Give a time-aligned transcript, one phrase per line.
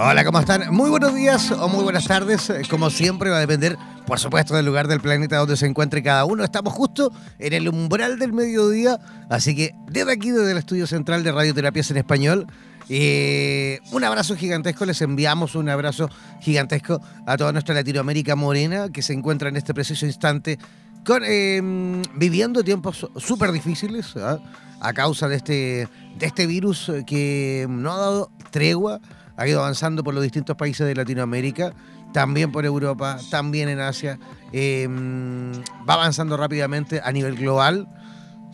[0.00, 0.72] Hola, ¿cómo están?
[0.72, 2.52] Muy buenos días o muy buenas tardes.
[2.70, 6.24] Como siempre, va a depender, por supuesto, del lugar del planeta donde se encuentre cada
[6.24, 6.44] uno.
[6.44, 11.24] Estamos justo en el umbral del mediodía, así que desde aquí, desde el estudio central
[11.24, 12.46] de Radioterapias en Español,
[12.88, 16.08] eh, un abrazo gigantesco, les enviamos un abrazo
[16.42, 20.60] gigantesco a toda nuestra Latinoamérica morena que se encuentra en este preciso instante
[21.04, 24.38] con, em, viviendo tiempos súper difíciles ¿ah?
[24.80, 25.88] a causa de este,
[26.20, 29.00] de este virus que no ha dado tregua
[29.38, 31.72] ha ido avanzando por los distintos países de Latinoamérica,
[32.12, 34.18] también por Europa, también en Asia,
[34.52, 35.52] em,
[35.88, 37.88] va avanzando rápidamente a nivel global,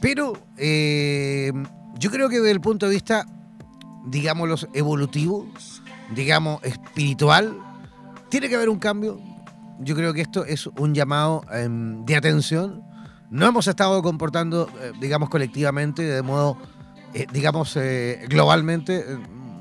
[0.02, 1.64] pero em,
[1.98, 3.26] yo creo que desde el punto de vista,
[4.04, 5.48] digámoslo, evolutivo,
[6.14, 7.56] digamos, espiritual,
[8.28, 9.18] tiene que haber un cambio.
[9.80, 12.82] Yo creo que esto es un llamado em, de atención.
[13.30, 16.58] No hemos estado comportando, eh, digamos, colectivamente, de modo,
[17.14, 19.02] eh, digamos, eh, globalmente,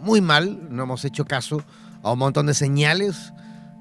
[0.03, 1.63] muy mal, no hemos hecho caso
[2.03, 3.33] a un montón de señales.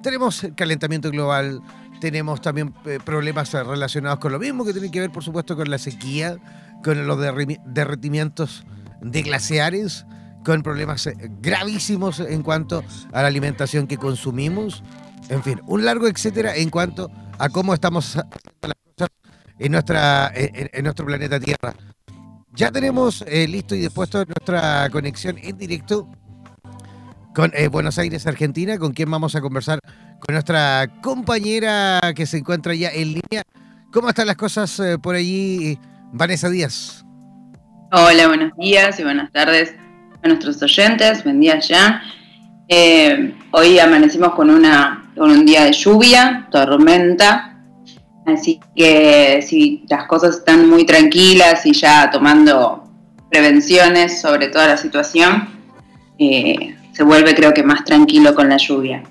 [0.03, 1.61] Tenemos calentamiento global,
[2.01, 5.71] tenemos también eh, problemas relacionados con lo mismo, que tienen que ver, por supuesto, con
[5.71, 6.37] la sequía,
[6.83, 7.19] con los
[7.67, 8.65] derretimientos
[9.01, 10.07] de glaciares,
[10.45, 14.83] con problemas eh, gravísimos en cuanto a la alimentación que consumimos.
[15.29, 18.19] En fin, un largo etcétera en cuanto a cómo estamos
[19.59, 21.75] en nuestro planeta Tierra.
[22.55, 26.07] Ya tenemos eh, listo y dispuesto nuestra conexión en directo
[27.35, 29.79] con eh, Buenos Aires, Argentina, con quien vamos a conversar
[30.21, 33.43] con nuestra compañera que se encuentra ya en línea.
[33.91, 35.79] ¿Cómo están las cosas eh, por allí,
[36.13, 37.07] Vanessa Díaz?
[37.91, 39.75] Hola, buenos días y buenas tardes
[40.23, 41.25] a nuestros oyentes.
[41.25, 42.03] Buen día ya.
[43.53, 47.52] hoy amanecimos con, una, con un día de lluvia, tormenta,
[48.27, 52.85] Así que si las cosas están muy tranquilas y ya tomando
[53.31, 55.49] prevenciones sobre toda la situación,
[56.19, 59.03] eh, se vuelve creo que más tranquilo con la lluvia.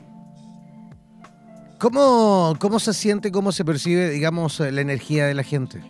[1.78, 5.82] ¿Cómo, ¿Cómo se siente, cómo se percibe, digamos, la energía de la gente?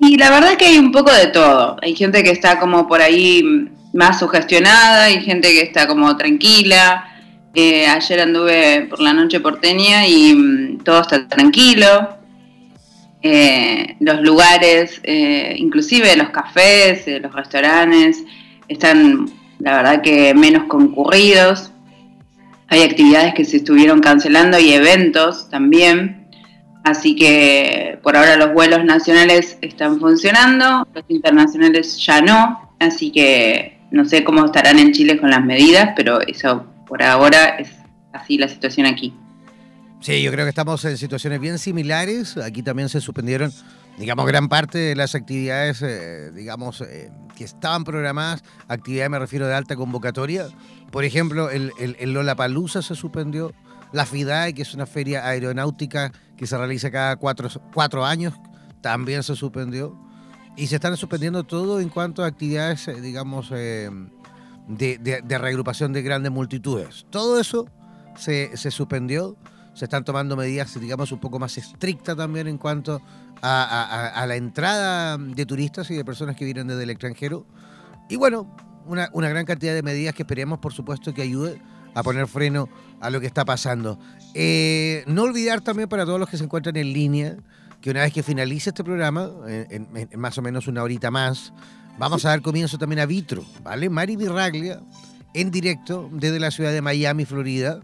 [0.00, 1.76] Y la verdad es que hay un poco de todo.
[1.80, 7.04] Hay gente que está como por ahí más sugestionada, hay gente que está como tranquila,
[7.54, 12.16] eh, ayer anduve por la noche porteña y mm, todo está tranquilo.
[13.20, 18.24] Eh, los lugares, eh, inclusive los cafés, los restaurantes,
[18.68, 21.70] están la verdad que menos concurridos.
[22.68, 26.26] Hay actividades que se estuvieron cancelando y eventos también.
[26.84, 32.74] Así que por ahora los vuelos nacionales están funcionando, los internacionales ya no.
[32.80, 37.56] Así que no sé cómo estarán en Chile con las medidas, pero eso por ahora
[37.56, 37.70] es
[38.12, 39.16] así la situación aquí.
[40.00, 42.36] Sí, yo creo que estamos en situaciones bien similares.
[42.36, 43.50] Aquí también se suspendieron
[43.96, 49.46] digamos, gran parte de las actividades, eh, digamos, eh, que estaban programadas, actividades me refiero
[49.46, 50.48] de alta convocatoria.
[50.90, 53.54] Por ejemplo, el, el, el se suspendió,
[53.94, 58.34] la FIDAE, que es una feria aeronáutica que se realiza cada cuatro, años,
[58.82, 59.98] también se suspendió.
[60.58, 63.50] Y se están suspendiendo todo en cuanto a actividades, eh, digamos,
[64.68, 67.06] de, de, reagrupación de grandes multitudes.
[67.10, 67.66] Todo eso
[68.16, 69.36] se, suspendió
[69.74, 73.00] se están tomando medidas, digamos, un poco más estrictas también en cuanto
[73.40, 77.46] a, la entrada de turistas y de personas que vienen desde el extranjero.
[78.10, 78.54] Y bueno,
[78.84, 81.60] una, gran cantidad de medidas que esperemos, por supuesto, que ayude
[81.94, 82.68] a poner freno
[83.00, 83.98] a lo que está pasando.
[84.34, 87.36] Eh, no olvidar también para todos los que se encuentran en línea,
[87.80, 91.52] que una vez que finalice este programa, en, en más o menos una horita más,
[91.98, 93.88] vamos a dar comienzo también a Vitro, ¿vale?
[93.88, 94.80] Mari Virraglia,
[95.34, 97.80] en directo desde la ciudad de Miami, Florida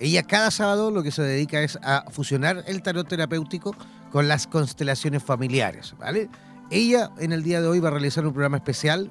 [0.00, 3.76] ella cada sábado lo que se dedica es a fusionar el tarot terapéutico
[4.10, 6.30] con las constelaciones familiares, ¿vale?
[6.70, 9.10] Ella en el día de hoy va a realizar un programa especial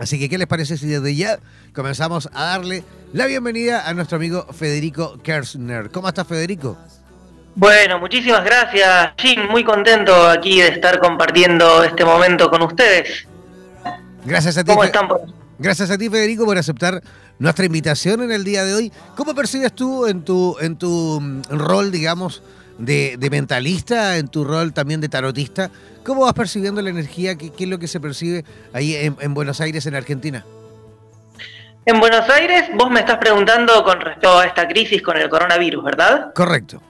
[0.00, 1.38] Así que, ¿qué les parece si desde ya
[1.74, 2.82] comenzamos a darle
[3.12, 5.90] la bienvenida a nuestro amigo Federico Kersner?
[5.90, 6.78] ¿Cómo estás, Federico?
[7.54, 9.48] Bueno, muchísimas gracias, Jim.
[9.50, 13.28] Muy contento aquí de estar compartiendo este momento con ustedes.
[14.24, 14.70] Gracias a ti.
[14.70, 15.08] ¿Cómo están?
[15.08, 15.41] Por...
[15.58, 17.02] Gracias a ti, Federico, por aceptar
[17.38, 18.92] nuestra invitación en el día de hoy.
[19.16, 21.20] ¿Cómo percibes tú en tu, en tu
[21.50, 22.42] rol, digamos,
[22.78, 25.70] de, de mentalista, en tu rol también de tarotista?
[26.04, 27.36] ¿Cómo vas percibiendo la energía?
[27.36, 30.44] ¿Qué, qué es lo que se percibe ahí en, en, Buenos Aires, en Argentina?
[31.84, 35.84] En Buenos Aires, vos me estás preguntando con respecto a esta crisis con el coronavirus,
[35.84, 36.32] ¿verdad?
[36.34, 36.80] Correcto.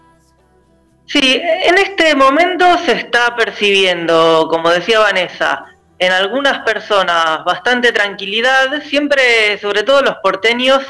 [1.07, 5.65] Sí, en este momento se está percibiendo, como decía Vanessa,
[6.03, 10.83] en algunas personas bastante tranquilidad, siempre, sobre todo los porteños,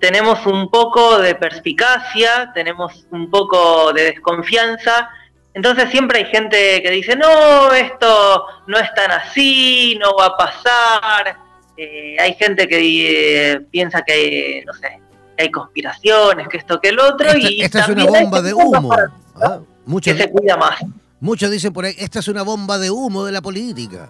[0.00, 5.10] tenemos un poco de perspicacia, tenemos un poco de desconfianza,
[5.52, 10.36] entonces siempre hay gente que dice, no, esto no es tan así, no va a
[10.38, 11.36] pasar,
[11.76, 15.00] eh, hay gente que eh, piensa que hay, no sé,
[15.36, 18.54] que hay conspiraciones, que esto, que el otro, esta, y esta es una bomba de
[18.54, 18.90] humo.
[19.34, 20.80] Ah, muchos, que se cuida más.
[21.20, 24.08] Muchos dicen por ahí, esta es una bomba de humo de la política.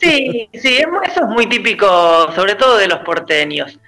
[0.00, 3.78] Sí, sí, eso es muy típico, sobre todo de los porteños.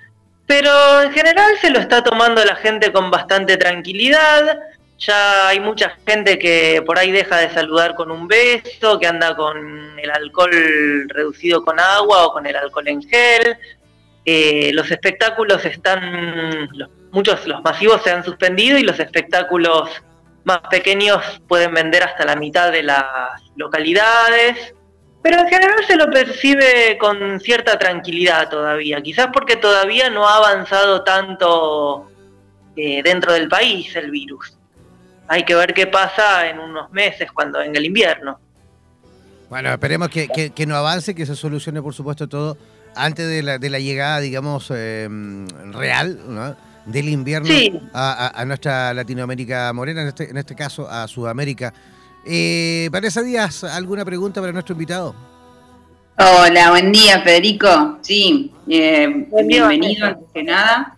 [0.46, 4.58] Pero en general se lo está tomando la gente con bastante tranquilidad.
[4.98, 9.34] Ya hay mucha gente que por ahí deja de saludar con un beso, que anda
[9.34, 13.56] con el alcohol reducido con agua o con el alcohol en gel.
[14.24, 19.90] Eh, los espectáculos están, los, muchos, los masivos se han suspendido y los espectáculos
[20.44, 23.04] más pequeños pueden vender hasta la mitad de las
[23.56, 24.75] localidades.
[25.26, 30.36] Pero en general se lo percibe con cierta tranquilidad todavía, quizás porque todavía no ha
[30.36, 32.08] avanzado tanto
[32.76, 34.56] eh, dentro del país el virus.
[35.26, 38.38] Hay que ver qué pasa en unos meses cuando venga el invierno.
[39.50, 42.56] Bueno, esperemos que, que, que no avance, que se solucione por supuesto todo
[42.94, 45.08] antes de la, de la llegada, digamos, eh,
[45.72, 46.56] real, ¿no?
[46.84, 47.50] del invierno
[47.94, 51.74] a, nuestra Latinoamérica morena, en este, en este caso a Sudamérica.
[52.28, 55.14] Eh, Vanessa Díaz, ¿alguna pregunta para nuestro invitado?
[56.18, 57.98] Hola, buen día Federico.
[58.00, 60.96] Sí, eh, bienvenido antes que nada.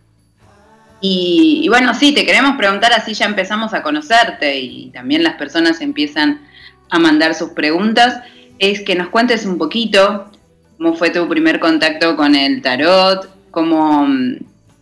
[1.02, 5.34] Y, y, bueno, sí, te queremos preguntar así ya empezamos a conocerte y también las
[5.34, 6.40] personas empiezan
[6.88, 8.22] a mandar sus preguntas.
[8.58, 10.30] Es que nos cuentes un poquito
[10.78, 14.08] cómo fue tu primer contacto con el tarot, cómo,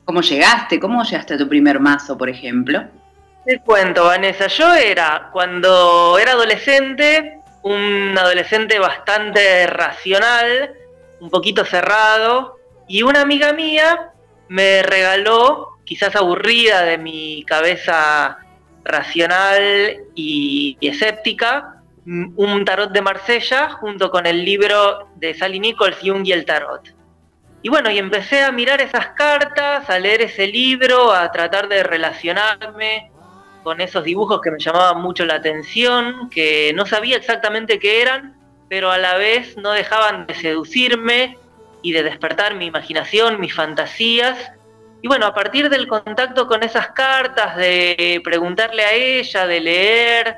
[0.05, 2.85] cómo llegaste, cómo llegaste a tu primer mazo, por ejemplo.
[3.47, 10.75] Te cuento, Vanessa, yo era, cuando era adolescente, un adolescente bastante racional,
[11.21, 12.57] un poquito cerrado,
[12.89, 14.11] y una amiga mía
[14.49, 18.39] me regaló, quizás aburrida de mi cabeza
[18.83, 25.99] racional y, y escéptica, un tarot de Marsella junto con el libro de Sally Nichols,
[26.03, 26.97] Jung y el tarot.
[27.63, 31.85] Y bueno, y empecé a mirar esas cartas, a leer ese libro, a tratar de
[31.85, 33.13] relacionarme
[33.67, 38.37] con esos dibujos que me llamaban mucho la atención, que no sabía exactamente qué eran,
[38.69, 41.37] pero a la vez no dejaban de seducirme
[41.83, 44.39] y de despertar mi imaginación, mis fantasías.
[45.03, 50.37] Y bueno, a partir del contacto con esas cartas, de preguntarle a ella, de leer,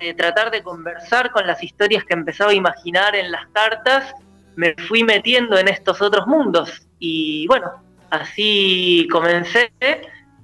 [0.00, 4.14] de tratar de conversar con las historias que empezaba a imaginar en las cartas,
[4.56, 6.88] me fui metiendo en estos otros mundos.
[6.98, 7.72] Y bueno,
[8.08, 9.70] así comencé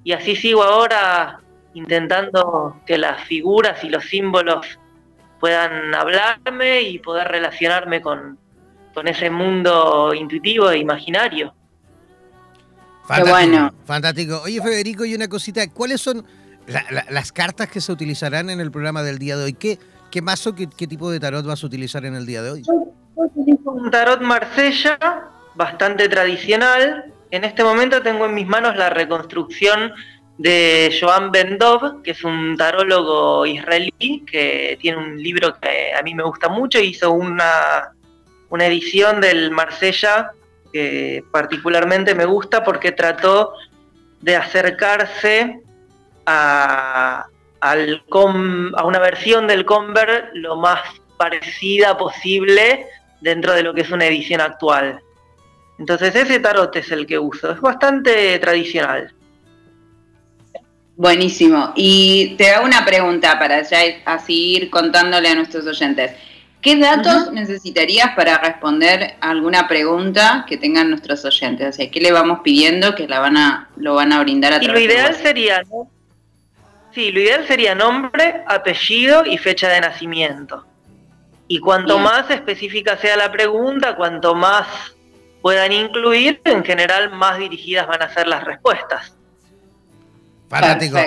[0.03, 1.39] y así sigo ahora
[1.77, 4.79] intentando que las figuras y los símbolos
[5.39, 8.37] puedan hablarme y poder relacionarme con,
[8.93, 11.53] con ese mundo intuitivo e imaginario.
[13.05, 13.73] Fantástico, bueno.
[13.85, 14.41] fantástico.
[14.43, 16.25] Oye, Federico, y una cosita, ¿cuáles son
[17.09, 19.53] las cartas que se utilizarán en el programa del día de hoy?
[19.53, 19.79] ¿Qué,
[20.11, 22.63] qué mazo, qué, qué tipo de tarot vas a utilizar en el día de hoy?
[23.15, 24.97] un tarot Marsella
[25.55, 27.13] bastante tradicional.
[27.29, 29.93] En este momento tengo en mis manos la reconstrucción
[30.37, 36.13] de Joan Bendov, que es un tarólogo israelí que tiene un libro que a mí
[36.13, 36.79] me gusta mucho.
[36.79, 37.91] Hizo una,
[38.49, 40.31] una edición del Marsella
[40.71, 43.53] que particularmente me gusta porque trató
[44.21, 45.61] de acercarse
[46.25, 47.25] a,
[47.61, 50.81] a una versión del Conver lo más
[51.17, 52.85] parecida posible
[53.21, 55.01] dentro de lo que es una edición actual.
[55.79, 59.13] Entonces ese tarot es el que uso, es bastante tradicional.
[60.97, 61.73] Buenísimo.
[61.75, 66.11] Y te hago una pregunta para ya así ir contándole a nuestros oyentes.
[66.59, 71.69] ¿Qué datos necesitarías para responder a alguna pregunta que tengan nuestros oyentes?
[71.69, 74.63] O sea, ¿qué le vamos pidiendo que la van a, lo van a brindar a
[74.63, 75.61] y lo ideal sería,
[76.93, 80.65] Sí, lo ideal sería nombre, apellido y fecha de nacimiento.
[81.47, 84.95] Y cuanto más específica sea la pregunta, cuanto más
[85.43, 89.16] puedan incluir, en general más dirigidas van a ser las respuestas.
[90.49, 90.97] Fantástico.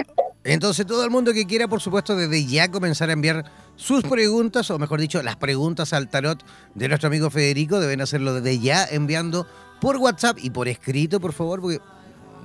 [0.43, 3.45] Entonces todo el mundo que quiera, por supuesto, desde ya comenzar a enviar
[3.77, 6.43] sus preguntas, o mejor dicho, las preguntas al tarot
[6.75, 9.47] de nuestro amigo Federico, deben hacerlo desde ya enviando
[9.81, 11.81] por WhatsApp y por escrito, por favor, porque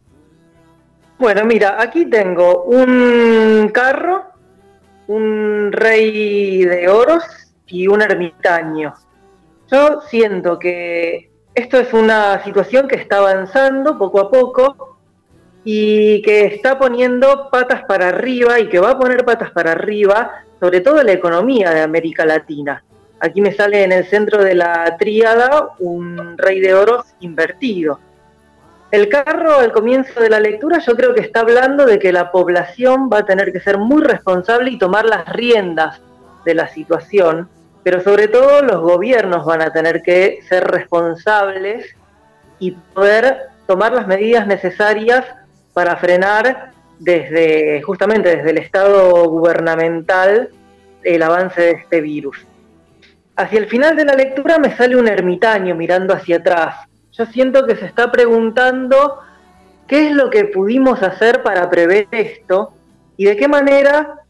[1.19, 4.25] Bueno, mira, aquí tengo un carro,
[5.07, 7.25] un rey de oros
[7.67, 8.93] y un ermitaño.
[9.71, 14.92] Yo siento que esto es una situación que está avanzando poco a poco
[15.65, 20.45] y que está poniendo patas para arriba y que va a poner patas para arriba,
[20.59, 22.83] sobre todo la economía de América Latina.
[23.21, 28.01] Aquí me sale en el centro de la tríada un rey de oros invertido.
[28.91, 32.33] El carro al comienzo de la lectura yo creo que está hablando de que la
[32.33, 36.01] población va a tener que ser muy responsable y tomar las riendas
[36.45, 37.49] de la situación,
[37.85, 41.95] pero sobre todo los gobiernos van a tener que ser responsables
[42.59, 45.25] y poder tomar las medidas necesarias
[45.73, 50.51] para frenar desde justamente desde el estado gubernamental
[51.03, 52.47] el avance de este virus.
[53.35, 56.77] Hacia el final de la lectura me sale un ermitaño mirando hacia atrás.
[57.13, 59.19] Yo siento que se está preguntando
[59.89, 62.73] qué es lo que pudimos hacer para prever esto
[63.17, 64.21] y de qué manera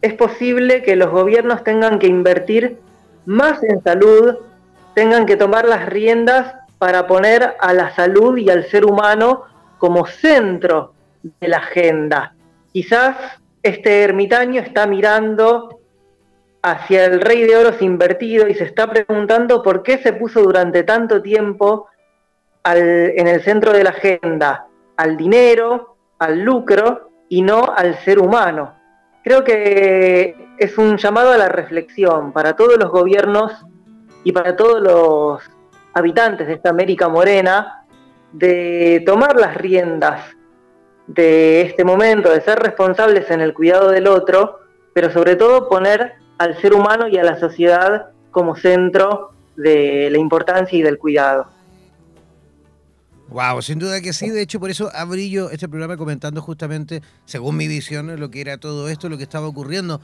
[0.00, 2.78] es posible que los gobiernos tengan que invertir
[3.26, 4.36] más en salud,
[4.94, 9.44] tengan que tomar las riendas para poner a la salud y al ser humano
[9.84, 12.34] como centro de la agenda.
[12.72, 13.16] Quizás
[13.62, 15.78] este ermitaño está mirando
[16.62, 20.84] hacia el rey de oros invertido y se está preguntando por qué se puso durante
[20.84, 21.88] tanto tiempo
[22.64, 28.74] en el centro de la agenda al dinero, al lucro y no al ser humano.
[29.22, 33.52] Creo que es un llamado a la reflexión para todos los gobiernos
[34.22, 35.42] y para todos los
[35.92, 37.83] habitantes de esta América Morena
[38.34, 40.24] de tomar las riendas
[41.06, 44.58] de este momento, de ser responsables en el cuidado del otro,
[44.92, 50.18] pero sobre todo poner al ser humano y a la sociedad como centro de la
[50.18, 51.46] importancia y del cuidado.
[53.28, 54.30] Wow, sin duda que sí.
[54.30, 58.40] De hecho, por eso abrí yo este programa comentando justamente, según mi visión, lo que
[58.40, 60.00] era todo esto, lo que estaba ocurriendo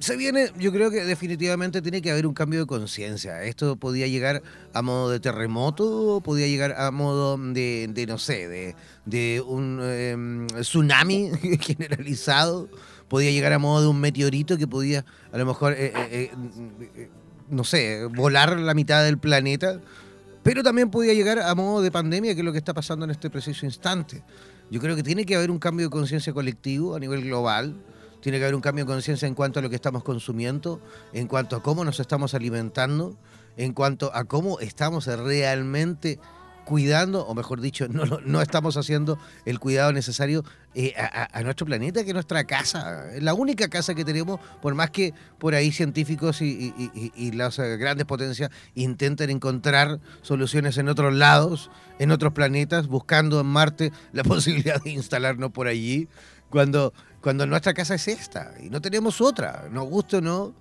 [0.00, 3.42] se viene, yo creo que definitivamente tiene que haber un cambio de conciencia.
[3.44, 9.40] Esto podía llegar a modo de terremoto, podía llegar a modo de, no sé, de,
[9.42, 11.30] un em, tsunami
[11.60, 12.68] generalizado,
[13.08, 16.30] podía llegar a modo de un meteorito que podía a lo mejor, eh, eh,
[16.96, 17.10] eh,
[17.50, 19.80] no sé, volar la mitad del planeta,
[20.42, 23.10] pero también podía llegar a modo de pandemia, que es lo que está pasando en
[23.10, 24.24] este preciso instante.
[24.70, 27.76] Yo creo que tiene que haber un cambio de conciencia colectivo a nivel global
[28.22, 30.80] tiene que haber un cambio de conciencia en cuanto a lo que estamos consumiendo,
[31.12, 33.18] en cuanto a cómo nos estamos alimentando,
[33.56, 36.18] en cuanto a cómo estamos realmente
[36.64, 42.04] cuidando, o mejor dicho, no, no estamos haciendo el cuidado necesario eh, a, nuestro planeta,
[42.04, 46.40] que es nuestra casa, la única casa que tenemos, por más que por ahí científicos
[46.40, 52.86] y, y, las eh, grandes potencias intenten encontrar soluciones en otros lados, en otros planetas,
[52.86, 56.08] buscando en Marte la posibilidad de instalarnos por allí,
[56.48, 60.52] cuando cuando nuestra casa es esta y no tenemos otra, nos gusta o no,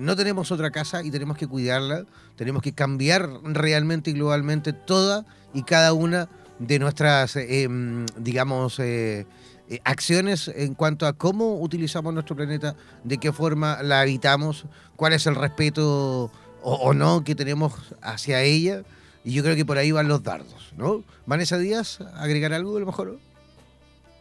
[0.00, 5.26] no tenemos otra casa y tenemos que cuidarla, tenemos que cambiar realmente y globalmente toda
[5.52, 9.26] y cada una de nuestras, eh, em, digamos, eh,
[9.68, 14.64] eh, acciones en cuanto a cómo utilizamos nuestro planeta, de qué forma la habitamos,
[14.96, 18.82] cuál es el respeto o, o no que tenemos hacia ella.
[19.24, 21.04] Y yo creo que por ahí van los dardos, ¿no?
[21.26, 23.18] Vanessa Díaz, agregar algo a lo mejor.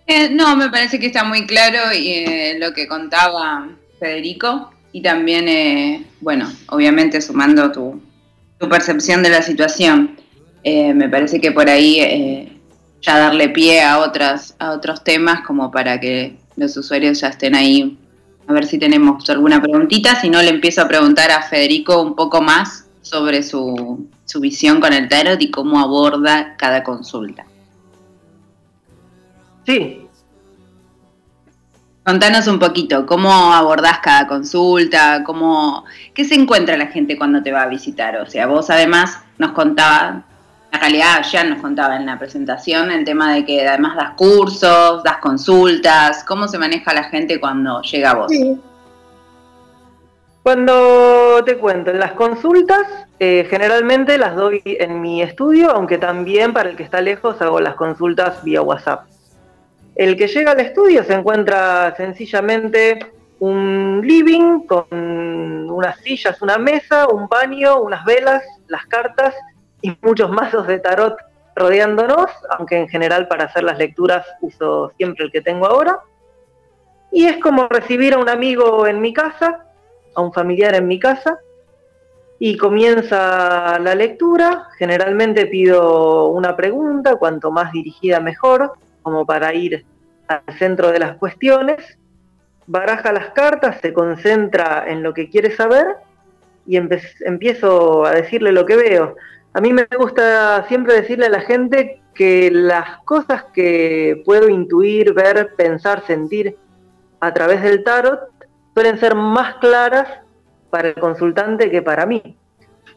[0.08, 3.68] Eh, no, me parece que está muy claro eh, lo que contaba
[4.00, 8.02] Federico y también, eh, bueno, obviamente sumando tu,
[8.70, 10.18] percepción de la situación,
[10.64, 12.50] me parece que por ahí
[13.02, 17.54] ya darle pie a, otras, a otros temas como para que los usuarios ya estén
[17.54, 17.98] ahí.
[18.48, 22.16] A ver si tenemos alguna preguntita, si no le empiezo a preguntar a Federico un
[22.16, 27.46] poco más sobre su, su visión con el tarot y cómo aborda cada consulta.
[29.68, 30.08] Sí.
[32.06, 35.26] Contanos un poquito, ¿cómo abordás cada consulta?
[35.26, 38.16] Cómo, ¿Qué se encuentra la gente cuando te va a visitar?
[38.16, 40.24] O sea, vos además nos contabas,
[40.72, 45.04] en realidad ya nos contaba en la presentación el tema de que además das cursos,
[45.04, 48.32] das consultas, ¿cómo se maneja la gente cuando llega a vos?
[50.44, 52.88] Cuando te cuento, en las consultas
[53.20, 57.60] eh, generalmente las doy en mi estudio, aunque también para el que está lejos hago
[57.60, 59.17] las consultas vía WhatsApp.
[59.98, 63.00] El que llega al estudio se encuentra sencillamente
[63.40, 69.34] un living con unas sillas, una mesa, un baño, unas velas, las cartas
[69.82, 71.18] y muchos mazos de tarot
[71.56, 76.00] rodeándonos, aunque en general para hacer las lecturas uso siempre el que tengo ahora.
[77.12, 79.66] Y es como recibir a un amigo en mi casa,
[80.14, 81.40] a un familiar en mi casa,
[82.38, 84.68] y comienza la lectura.
[84.78, 88.74] Generalmente pido una pregunta, cuanto más dirigida mejor
[89.08, 89.86] como para ir
[90.28, 91.98] al centro de las cuestiones,
[92.66, 95.96] baraja las cartas, se concentra en lo que quiere saber
[96.66, 99.16] y empiezo a decirle lo que veo.
[99.54, 105.14] A mí me gusta siempre decirle a la gente que las cosas que puedo intuir,
[105.14, 106.58] ver, pensar, sentir
[107.22, 108.20] a través del tarot
[108.74, 110.10] suelen ser más claras
[110.70, 112.38] para el consultante que para mí.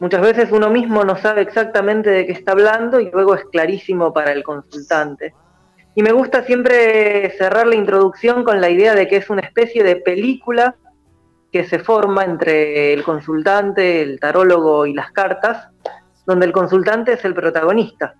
[0.01, 4.11] Muchas veces uno mismo no sabe exactamente de qué está hablando y luego es clarísimo
[4.11, 5.33] para el consultante.
[5.95, 9.83] Y me gusta siempre cerrar la introducción con la idea de que es una especie
[9.83, 10.75] de película
[11.51, 15.67] que se forma entre el consultante, el tarólogo y las cartas,
[16.25, 18.15] donde el consultante es el protagonista.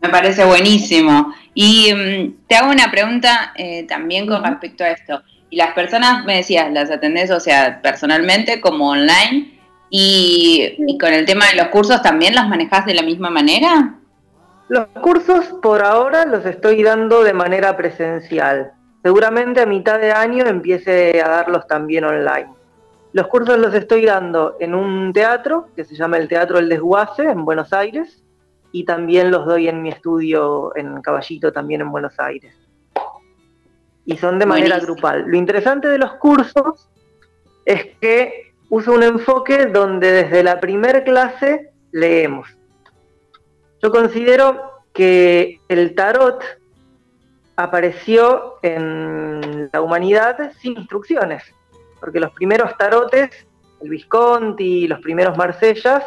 [0.00, 1.34] Me parece buenísimo.
[1.52, 5.22] Y mm, te hago una pregunta eh, también con respecto a esto.
[5.50, 9.58] Y las personas, me decías, las atendés, o sea, personalmente como online.
[9.90, 13.96] Y, y con el tema de los cursos, ¿también los manejás de la misma manera?
[14.68, 18.72] Los cursos por ahora los estoy dando de manera presencial.
[19.02, 22.52] Seguramente a mitad de año empiece a darlos también online.
[23.12, 27.22] Los cursos los estoy dando en un teatro que se llama el Teatro El Desguace
[27.22, 28.24] en Buenos Aires
[28.72, 32.54] y también los doy en mi estudio en Caballito también en Buenos Aires.
[34.04, 35.26] Y son de manera grupal.
[35.28, 36.90] Lo interesante de los cursos
[37.64, 42.55] es que uso un enfoque donde desde la primer clase leemos.
[43.86, 46.42] Yo considero que el tarot
[47.54, 51.44] apareció en la humanidad sin instrucciones,
[52.00, 53.46] porque los primeros tarotes,
[53.80, 56.02] el Visconti, los primeros Marsellas,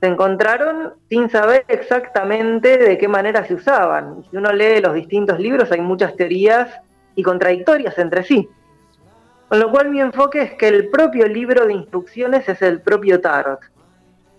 [0.00, 4.24] se encontraron sin saber exactamente de qué manera se usaban.
[4.30, 6.70] Si uno lee los distintos libros hay muchas teorías
[7.14, 8.48] y contradictorias entre sí.
[9.50, 13.20] Con lo cual mi enfoque es que el propio libro de instrucciones es el propio
[13.20, 13.60] tarot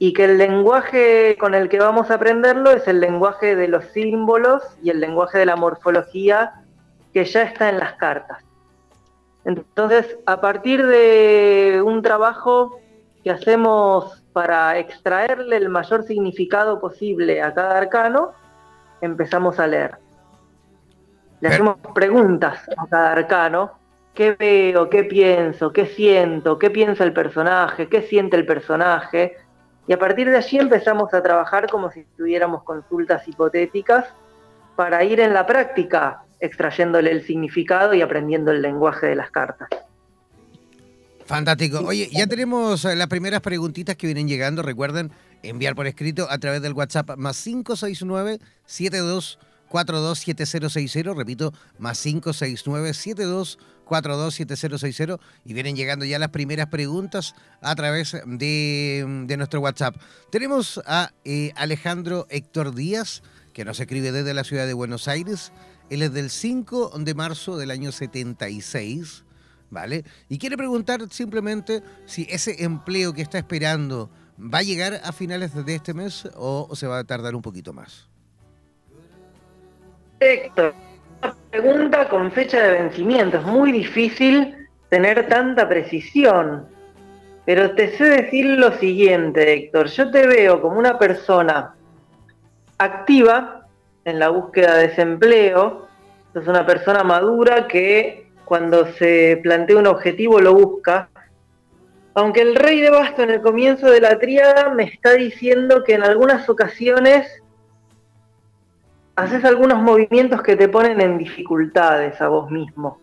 [0.04, 3.86] y que el lenguaje con el que vamos a aprenderlo es el lenguaje de los
[3.86, 6.56] símbolos y el lenguaje de la morfología
[7.14, 8.44] que ya está en las cartas.
[9.46, 12.82] Entonces, a partir de un trabajo
[13.24, 18.34] que hacemos para extraerle el mayor significado posible a cada arcano,
[19.00, 20.00] empezamos a leer.
[21.40, 23.72] Le hacemos preguntas a cada arcano.
[24.14, 24.90] ¿Qué veo?
[24.90, 25.72] ¿Qué pienso?
[25.72, 26.60] ¿Qué siento?
[26.60, 27.88] ¿Qué piensa el personaje?
[27.88, 29.38] ¿Qué siente el personaje?
[29.88, 34.06] Y a partir de allí empezamos a trabajar como si tuviéramos consultas hipotéticas
[34.76, 39.70] para ir en la práctica extrayéndole el significado y aprendiendo el lenguaje de las cartas.
[41.26, 41.80] Fantástico.
[41.86, 44.62] Oye, ya tenemos eh, las primeras preguntitas que vienen llegando.
[44.62, 51.16] Recuerden enviar por escrito a través del WhatsApp más 569 72427060.
[51.16, 59.06] Repito, más 569 72 427060 y vienen llegando ya las primeras preguntas a través de,
[59.38, 59.96] nuestro WhatsApp.
[60.32, 65.52] Tenemos a eh, Alejandro Héctor Díaz, que nos escribe desde la ciudad de Buenos Aires.
[65.90, 69.24] Él es del 5 de marzo del año 76,
[69.70, 70.04] ¿vale?
[70.30, 75.54] Y quiere preguntar simplemente si ese empleo que está esperando va a llegar a finales
[75.54, 78.10] de este mes o se va a tardar un poquito más.
[80.20, 80.74] Héctor,
[81.50, 83.38] pregunta con fecha de vencimiento.
[83.38, 84.56] Es muy difícil
[84.90, 86.68] tener tanta precisión.
[87.46, 89.88] Pero te sé decir lo siguiente, Héctor.
[89.88, 91.76] Yo te veo como una persona
[92.78, 93.68] activa
[94.06, 95.88] en la búsqueda de desempleo.
[96.34, 101.10] Es una persona madura que cuando se plantea un objetivo lo busca.
[102.16, 105.96] Aunque el rey de basto en el comienzo de la tríada me está diciendo que
[105.96, 107.43] en algunas ocasiones
[109.16, 113.00] haces algunos movimientos que te ponen en dificultades a vos mismo.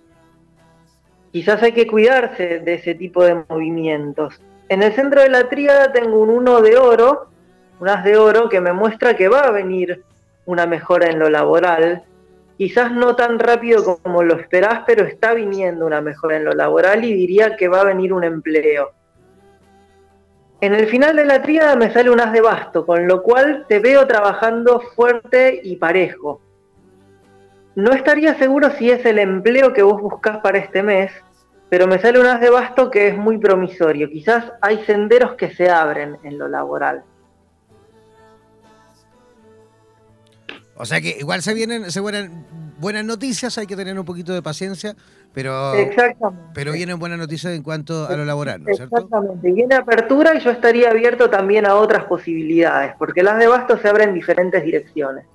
[1.32, 4.40] Quizás hay que cuidarse de ese tipo de movimientos.
[4.68, 7.28] En el centro de la tríada tengo un uno de oro,
[7.78, 10.02] un as de oro que me muestra que va a venir
[10.46, 12.02] una mejora en lo laboral.
[12.58, 17.04] Quizás no tan rápido como lo esperás, pero está viniendo una mejora en lo laboral
[17.04, 18.90] y diría que va a venir un empleo.
[20.60, 23.64] En el final de la tríada me sale un as de basto, con lo cual
[23.66, 26.40] te veo trabajando fuerte y parejo.
[27.74, 31.12] No estaría seguro si es el empleo que vos buscás para este mes,
[31.70, 34.10] pero me sale un as de basto que es muy promisorio.
[34.10, 37.04] Quizás hay senderos que se abren en lo laboral.
[40.74, 42.44] O sea que igual se vienen, se vienen
[42.80, 44.96] buenas noticias, hay que tener un poquito de paciencia,
[45.32, 45.72] pero,
[46.54, 48.96] pero vienen buenas noticias en cuanto a lo laboral, ¿no es cierto?
[48.96, 53.78] Exactamente, viene apertura y yo estaría abierto también a otras posibilidades, porque las de Basto
[53.78, 55.26] se abren en diferentes direcciones.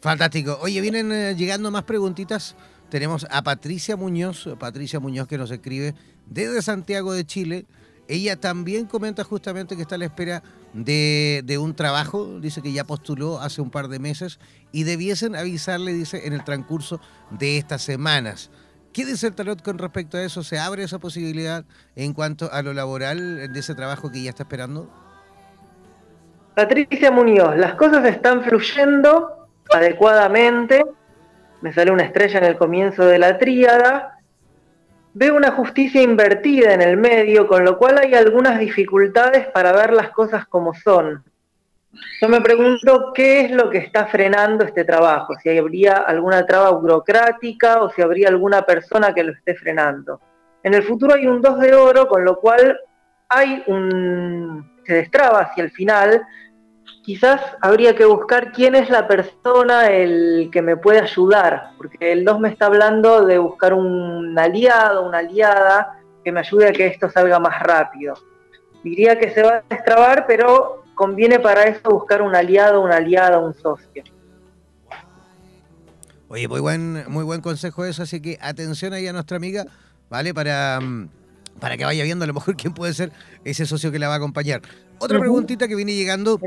[0.00, 0.58] Fantástico.
[0.62, 2.56] Oye, vienen eh, llegando más preguntitas.
[2.88, 5.94] Tenemos a Patricia Muñoz, Patricia Muñoz que nos escribe
[6.26, 7.66] desde Santiago de Chile.
[8.10, 10.42] Ella también comenta justamente que está a la espera
[10.72, 14.40] de, un trabajo, dice que ya postuló hace un par de meses
[14.72, 18.50] y debiesen avisarle, dice, en el transcurso de estas semanas.
[18.92, 20.42] ¿Qué dice el tarot con respecto a eso?
[20.42, 24.42] ¿Se abre esa posibilidad en cuanto a lo laboral de ese trabajo que ya está
[24.42, 24.90] esperando?
[26.56, 30.84] Patricia Muñoz, las cosas están fluyendo adecuadamente.
[31.60, 34.19] Me sale una estrella en el comienzo de la tríada.
[35.12, 39.92] Veo una justicia invertida en el medio, con lo cual hay algunas dificultades para ver
[39.92, 41.24] las cosas como son.
[42.20, 46.70] Yo me pregunto qué es lo que está frenando este trabajo, si habría alguna traba
[46.70, 50.20] burocrática o si habría alguna persona que lo esté frenando.
[50.62, 52.78] En el futuro hay un 2 de oro, con lo cual
[53.28, 56.22] hay un se destraba hacia el final.
[57.02, 62.24] Quizás habría que buscar quién es la persona el que me puede ayudar, porque el
[62.24, 66.86] 2 me está hablando de buscar un aliado, una aliada que me ayude a que
[66.86, 68.14] esto salga más rápido.
[68.84, 73.38] Diría que se va a destrabar, pero conviene para eso buscar un aliado, una aliada,
[73.38, 74.04] un socio.
[76.28, 79.66] Oye, muy buen, muy buen consejo eso, así que atención ahí a nuestra amiga,
[80.08, 80.32] ¿vale?
[80.32, 81.08] Para, mm,
[81.58, 83.12] para que vaya viendo a lo mejor quién puede ser
[83.44, 84.62] ese socio que la va a acompañar.
[85.00, 86.38] Otra preguntita que viene llegando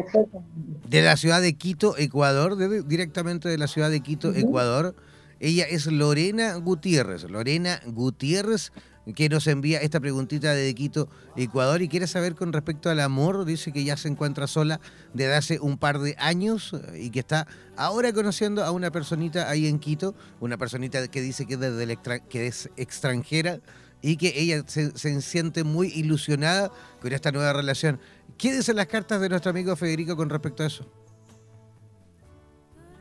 [0.87, 2.55] de la ciudad de Quito, Ecuador,
[2.87, 4.95] directamente de la ciudad de Quito, Ecuador.
[5.39, 7.23] Ella es Lorena Gutiérrez.
[7.23, 8.71] Lorena Gutiérrez
[9.15, 13.43] que nos envía esta preguntita de Quito, Ecuador, y quiere saber con respecto al amor,
[13.43, 14.79] dice que ya se encuentra sola
[15.13, 19.67] desde hace un par de años y que está ahora conociendo a una personita ahí
[19.67, 21.97] en Quito, una personita que dice que, desde
[22.29, 23.59] que es extranjera
[24.03, 26.69] y que ella se, siente muy ilusionada
[27.01, 27.99] con esta nueva relación.
[28.37, 30.85] ¿Qué dicen las cartas de nuestro amigo Federico con respecto a eso?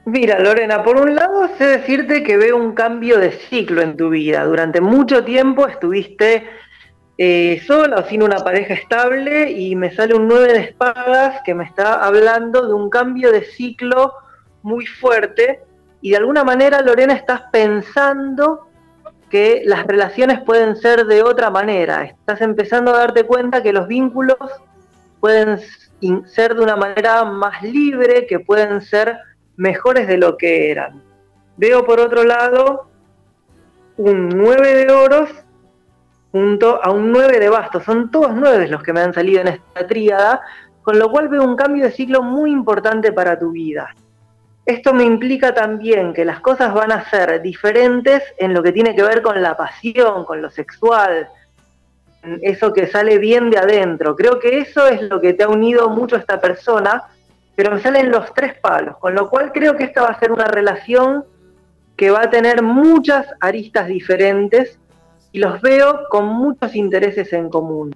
[0.04, 4.10] Mira, Lorena, por un lado sé decirte que veo un cambio de ciclo en tu
[4.10, 4.44] vida.
[4.44, 6.48] Durante mucho tiempo estuviste
[7.18, 11.54] eh, sola o sin una pareja estable y me sale un 9 de espadas que
[11.54, 14.14] me está hablando de un cambio de ciclo
[14.62, 15.62] muy fuerte
[16.00, 18.71] y de alguna manera, Lorena, estás pensando
[19.32, 22.04] que las relaciones pueden ser de otra manera.
[22.04, 24.36] Estás empezando a darte cuenta que los vínculos
[25.20, 25.58] pueden
[26.26, 29.16] ser de una manera más libre, que pueden ser
[29.56, 31.02] mejores de lo que eran.
[31.56, 32.90] Veo por otro lado
[33.96, 35.30] un 9 de oros
[36.30, 37.84] junto a un 9 de bastos.
[37.84, 40.42] Son todos 9 los que me han salido en esta tríada,
[40.82, 43.94] con lo cual veo un cambio de ciclo muy importante para tu vida.
[44.64, 48.94] Esto me implica también que las cosas van a ser diferentes en lo que tiene
[48.94, 51.28] que ver con la pasión, con lo sexual,
[52.40, 54.14] eso que sale bien de adentro.
[54.14, 57.02] Creo que eso es lo que te ha unido mucho a esta persona
[57.54, 60.32] pero me salen los tres palos, con lo cual creo que esta va a ser
[60.32, 61.24] una relación
[61.96, 64.78] que va a tener muchas aristas diferentes
[65.32, 67.94] y los veo con muchos intereses en común.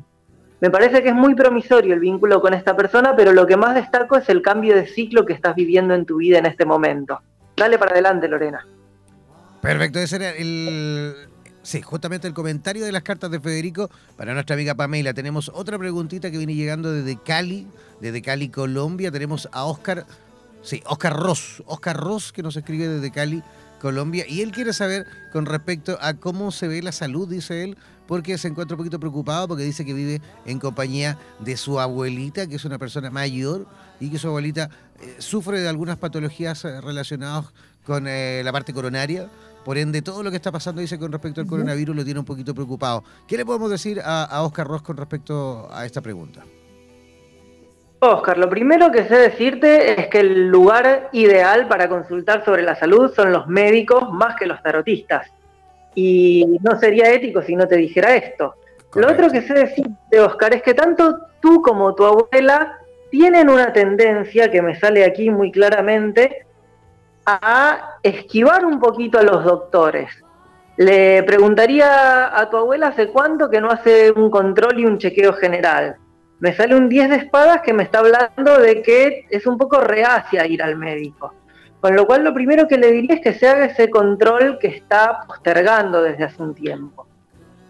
[0.60, 3.74] Me parece que es muy promisorio el vínculo con esta persona, pero lo que más
[3.74, 7.20] destaco es el cambio de ciclo que estás viviendo en tu vida en este momento.
[7.56, 8.66] Dale para adelante, Lorena.
[9.60, 11.14] Perfecto, ese era el,
[11.66, 15.12] Sí, justamente el comentario de las cartas de Federico para nuestra amiga Pamela.
[15.14, 17.66] Tenemos otra preguntita que viene llegando desde Cali,
[18.00, 19.10] desde Cali, Colombia.
[19.10, 20.06] Tenemos a Oscar,
[20.62, 23.42] sí, Oscar Ross, Oscar Ross que nos escribe desde Cali,
[23.80, 24.24] Colombia.
[24.28, 28.38] Y él quiere saber con respecto a cómo se ve la salud, dice él, porque
[28.38, 32.56] se encuentra un poquito preocupado porque dice que vive en compañía de su abuelita, que
[32.56, 33.66] es una persona mayor
[34.00, 37.46] y que su abuelita eh, sufre de algunas patologías eh, relacionadas
[37.84, 39.28] con eh, la parte coronaria
[39.66, 42.24] por ende, todo lo que está pasando, dice, con respecto al coronavirus lo tiene un
[42.24, 43.02] poquito preocupado.
[43.26, 46.44] ¿Qué le podemos decir a, Oscar Ross con respecto a esta pregunta?
[47.98, 52.76] Oscar, lo primero que sé decirte es que el lugar ideal para consultar sobre la
[52.76, 55.32] salud son los médicos más que los tarotistas.
[55.96, 58.54] Y no sería ético si no te dijera esto.
[58.94, 62.78] Lo otro que sé decirte, Oscar, es que tanto tú como tu abuela
[63.10, 66.46] tienen una tendencia que me sale aquí muy claramente
[67.26, 70.10] a esquivar un poquito a los doctores.
[70.76, 75.32] Le preguntaría a tu abuela hace cuánto que no hace un control y un chequeo
[75.32, 75.96] general.
[76.38, 79.80] Me sale un 10 de espadas que me está hablando de que es un poco
[79.80, 81.34] reacia ir al médico.
[81.80, 84.68] Con lo cual lo primero que le diría es que se haga ese control que
[84.68, 87.06] está postergando desde hace un tiempo.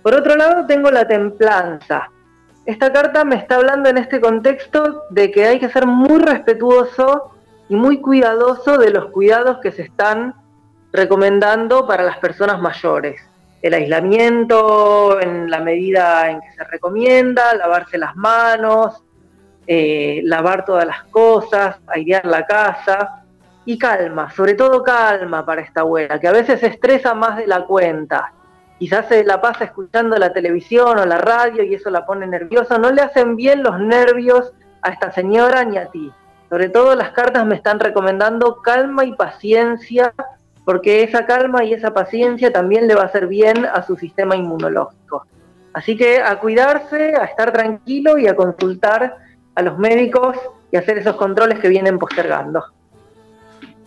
[0.02, 2.10] Por otro lado tengo la templanza.
[2.64, 7.32] Esta carta me está hablando en este contexto de que hay que ser muy respetuoso
[7.68, 10.34] y muy cuidadoso de los cuidados que se están
[10.92, 13.20] recomendando para las personas mayores.
[13.62, 19.02] El aislamiento en la medida en que se recomienda, lavarse las manos,
[19.66, 23.25] eh, lavar todas las cosas, airear la casa
[23.66, 27.46] y calma, sobre todo calma para esta abuela, que a veces se estresa más de
[27.46, 28.32] la cuenta.
[28.78, 32.78] Quizás se la pasa escuchando la televisión o la radio y eso la pone nerviosa.
[32.78, 34.52] No le hacen bien los nervios
[34.82, 36.12] a esta señora ni a ti.
[36.48, 40.14] Sobre todo las cartas me están recomendando calma y paciencia
[40.64, 44.36] porque esa calma y esa paciencia también le va a hacer bien a su sistema
[44.36, 45.26] inmunológico.
[45.72, 49.16] Así que a cuidarse, a estar tranquilo y a consultar
[49.54, 50.36] a los médicos
[50.70, 52.64] y hacer esos controles que vienen postergando.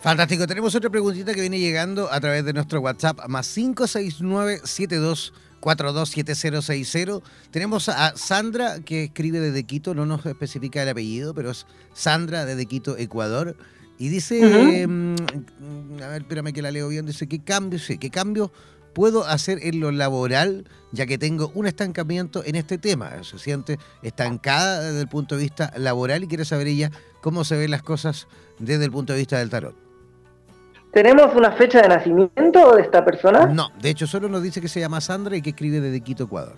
[0.02, 0.48] Fantástico.
[0.48, 7.20] Tenemos otra preguntita que viene llegando a través de nuestro WhatsApp más 569 72 427060.
[7.52, 12.46] Tenemos a Sandra que escribe desde Quito, no nos especifica el apellido, pero es Sandra
[12.46, 13.58] desde Quito, Ecuador.
[13.98, 15.16] Y dice, mm,
[16.02, 18.52] a ver, espérame que la leo bien, dice, ¿qué cambios, qué cambios
[18.94, 23.22] puedo hacer en lo laboral ya que tengo un estancamiento en este tema?
[23.26, 26.90] Se siente estancada desde el punto de vista laboral y quiere saber ella
[27.22, 29.89] cómo se ven las cosas desde el punto de vista del tarot.
[30.92, 33.46] ¿Tenemos una fecha de nacimiento de esta persona?
[33.46, 36.24] No, de hecho solo nos dice que se llama Sandra y que escribe desde Quito,
[36.24, 36.56] Ecuador.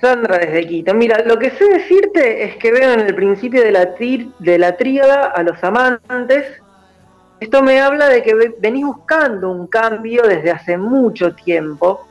[0.00, 0.94] Sandra desde Quito.
[0.94, 3.94] Mira, lo que sé decirte es que veo en el principio de la,
[4.38, 6.44] de la tríada a los amantes.
[7.38, 12.06] Esto me habla de que venís buscando un cambio desde hace mucho tiempo.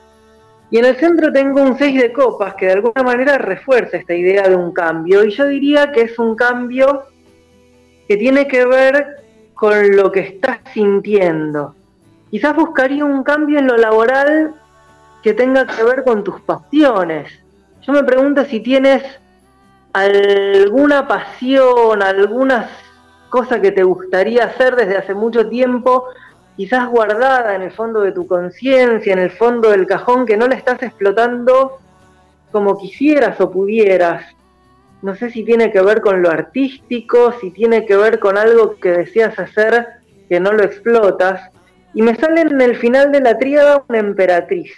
[0.72, 4.16] Y en el centro tengo un 6 de copas que de alguna manera refuerza esta
[4.16, 5.24] idea de un cambio.
[5.26, 7.04] Y yo diría que es un cambio
[8.08, 9.23] que tiene que ver
[9.64, 11.74] con lo que estás sintiendo.
[12.30, 14.54] Quizás buscaría un cambio en lo laboral
[15.22, 17.32] que tenga que ver con tus pasiones.
[17.82, 19.02] Yo me pregunto si tienes
[19.94, 22.72] alguna pasión, alguna
[23.30, 26.10] cosa que te gustaría hacer desde hace mucho tiempo,
[26.58, 30.46] quizás guardada en el fondo de tu conciencia, en el fondo del cajón, que no
[30.46, 31.78] la estás explotando
[32.52, 34.26] como quisieras o pudieras
[35.04, 38.78] no sé si tiene que ver con lo artístico, si tiene que ver con algo
[38.80, 39.86] que deseas hacer
[40.30, 41.52] que no lo explotas.
[41.94, 44.72] Y me sale en el final de la tríada una emperatriz.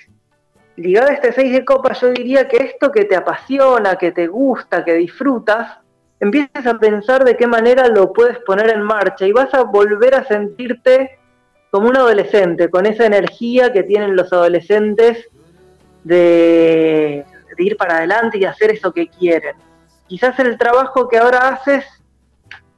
[0.78, 4.26] Ligada a este seis de copas, yo diría que esto que te apasiona, que te
[4.26, 5.78] gusta, que disfrutas,
[6.20, 10.16] empiezas a pensar de qué manera lo puedes poner en marcha y vas a volver
[10.16, 11.20] a sentirte
[11.70, 15.30] como un adolescente, con esa energía que tienen los adolescentes
[16.04, 17.24] de
[17.60, 19.56] ir para adelante y hacer eso que quieren
[20.08, 21.86] quizás el trabajo que ahora haces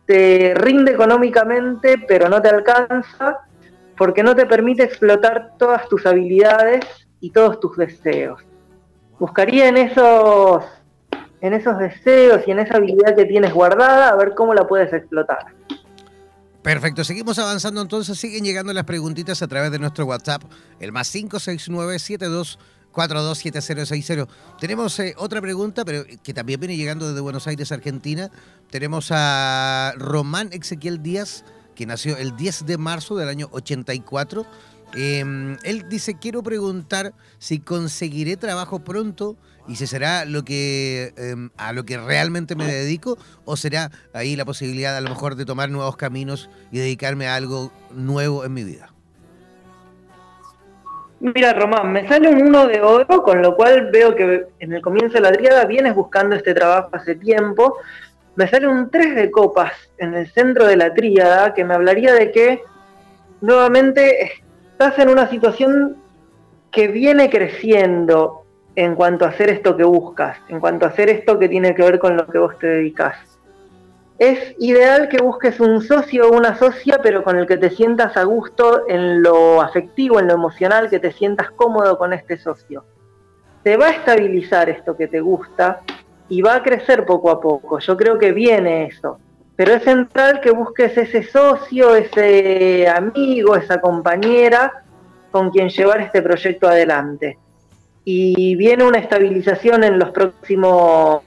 [0.06, 3.40] te rinde económicamente, pero no te alcanza
[3.98, 6.86] porque no te permite explotar todas tus habilidades
[7.20, 8.42] y todos tus deseos.
[9.20, 10.64] Buscaría en esos,
[11.42, 14.94] en esos deseos y en esa habilidad que tienes guardada a ver cómo la puedes
[14.94, 15.48] explotar.
[16.62, 20.44] Perfecto, seguimos avanzando entonces, siguen llegando las preguntitas a través de nuestro WhatsApp,
[20.80, 22.60] el más 569 72
[22.98, 24.28] 427060.
[24.60, 28.32] Tenemos eh, otra pregunta, pero que también viene llegando desde Buenos Aires, Argentina.
[28.72, 34.48] Tenemos a Román Ezequiel Díaz, que nació el 10 de marzo del año 84.
[34.96, 41.52] Em, él dice, quiero preguntar si conseguiré trabajo pronto y si será lo que em,
[41.58, 45.46] a lo que realmente me dedico o será ahí la posibilidad a lo mejor de
[45.46, 48.97] tomar nuevos caminos y dedicarme a algo nuevo en mi vida.
[51.20, 54.82] Mira, Román, me sale un uno de oro, con lo cual veo que en el
[54.82, 57.78] comienzo de la triada vienes buscando este trabajo hace tiempo.
[58.36, 62.14] Me sale un 3 de copas en el centro de la tríada, que me hablaría
[62.14, 62.62] de que
[63.42, 64.34] nuevamente
[64.72, 65.98] estás en una situación
[66.70, 68.44] que viene creciendo
[68.76, 71.82] en cuanto a hacer esto que buscas, en cuanto a hacer esto que tiene que
[71.82, 73.37] ver con lo que vos te dedicas
[74.20, 78.18] es ideal que busques un socio o una socia, pero con el que te sientas
[78.18, 82.84] a gusto en lo afectivo, en lo emocional, que te sientas cómodo con este socio.
[83.64, 85.82] Te va a estabilizar esto que te gusta
[86.30, 87.80] y va a crecer poco a poco.
[87.80, 89.20] Yo creo que viene eso.
[89.56, 94.84] Pero es central que busques ese socio, ese amigo, esa compañera
[95.32, 97.38] con quien llevar este proyecto adelante.
[98.04, 101.24] Y viene una estabilización en los próximos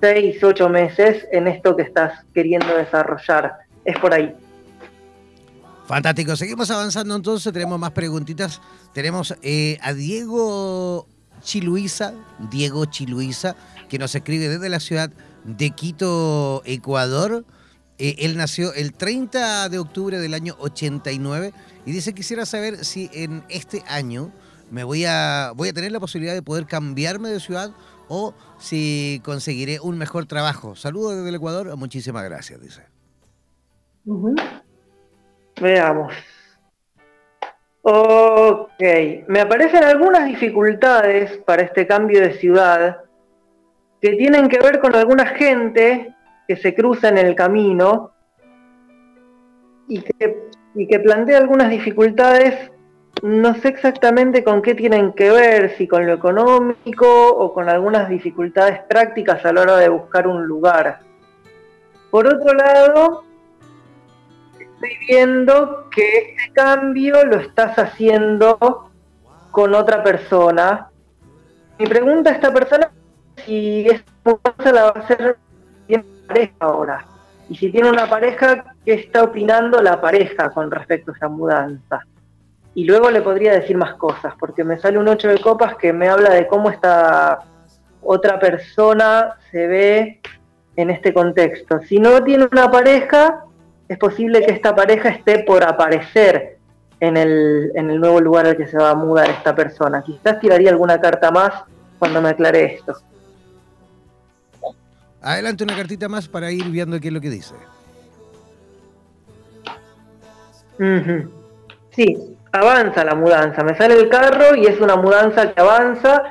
[0.00, 3.52] seis, ocho meses en esto que estás queriendo desarrollar.
[3.84, 4.34] Es por ahí.
[5.86, 6.36] Fantástico.
[6.36, 7.52] Seguimos avanzando entonces.
[7.52, 8.60] Tenemos más preguntitas.
[8.92, 11.06] Tenemos eh, a Diego
[11.42, 12.14] Chiluiza,
[12.50, 13.56] Diego Chiluiza,
[13.88, 15.10] que nos escribe desde la ciudad
[15.44, 17.44] de Quito, Ecuador.
[17.98, 21.52] Eh, él nació el 30 de octubre del año 89
[21.84, 24.32] y dice quisiera saber si en este año
[24.70, 27.72] me voy a voy a tener la posibilidad de poder cambiarme de ciudad
[28.10, 30.74] o si conseguiré un mejor trabajo.
[30.74, 32.82] Saludos desde el Ecuador, muchísimas gracias, dice.
[35.60, 36.12] Veamos.
[37.82, 38.82] Ok,
[39.28, 43.04] me aparecen algunas dificultades para este cambio de ciudad
[44.02, 46.14] que tienen que ver con alguna gente
[46.48, 48.10] que se cruza en el camino
[49.88, 52.69] y que, y que plantea algunas dificultades
[53.22, 58.08] no sé exactamente con qué tienen que ver, si con lo económico o con algunas
[58.08, 61.00] dificultades prácticas a la hora de buscar un lugar.
[62.10, 63.24] Por otro lado,
[64.58, 68.90] estoy viendo que este cambio lo estás haciendo
[69.50, 70.88] con otra persona.
[71.78, 72.90] Mi pregunta a esta persona
[73.36, 75.36] es si esta mudanza la va a hacer
[75.86, 77.04] bien pareja ahora.
[77.48, 82.06] Y si tiene una pareja, ¿qué está opinando la pareja con respecto a esa mudanza?
[82.74, 85.92] Y luego le podría decir más cosas, porque me sale un 8 de copas que
[85.92, 87.40] me habla de cómo esta
[88.02, 90.20] otra persona se ve
[90.76, 91.80] en este contexto.
[91.80, 93.44] Si no tiene una pareja,
[93.88, 96.58] es posible que esta pareja esté por aparecer
[97.00, 100.02] en el, en el nuevo lugar al que se va a mudar esta persona.
[100.02, 101.64] Quizás tiraría alguna carta más
[101.98, 102.94] cuando me aclare esto.
[105.22, 107.54] Adelante una cartita más para ir viendo qué es lo que dice.
[111.90, 113.62] Sí, avanza la mudanza.
[113.62, 116.22] Me sale el carro y es una mudanza que avanza.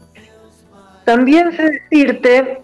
[1.03, 2.61] También sé decirte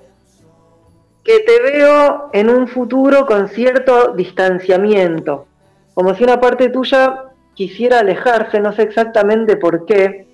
[1.24, 5.45] que te veo en un futuro con cierto distanciamiento,
[5.93, 10.26] como si una parte tuya quisiera alejarse, no sé exactamente por qué,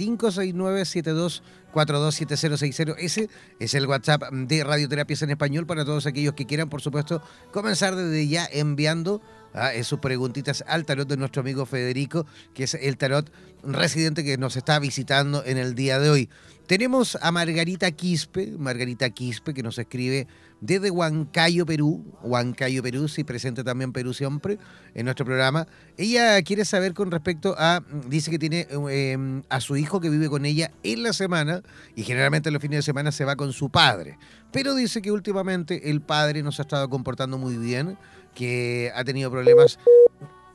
[1.75, 2.95] 569-7242-7060.
[2.97, 7.21] Ese es el WhatsApp de Radioterapias en Español para todos aquellos que quieran, por supuesto,
[7.51, 9.21] comenzar desde ya enviando
[9.53, 13.31] ah, sus preguntitas al tarot de nuestro amigo Federico, que es el tarot
[13.63, 16.29] residente que nos está visitando en el día de hoy.
[16.67, 20.27] Tenemos a Margarita Quispe, Margarita Quispe, que nos escribe
[20.65, 22.03] desde Huancayo, Perú.
[22.23, 24.57] Huancayo, Perú, sí, presente también Perú siempre
[24.93, 25.67] en nuestro programa.
[25.97, 30.29] Ella quiere saber con respecto a, dice que tiene em, a su hijo que vive
[30.29, 31.61] con ella en la semana
[31.95, 34.17] y generalmente los fines de semana se va con su padre.
[34.51, 37.97] Pero dice que últimamente el padre no se ha estado comportando muy bien,
[38.33, 39.77] que ha tenido problemas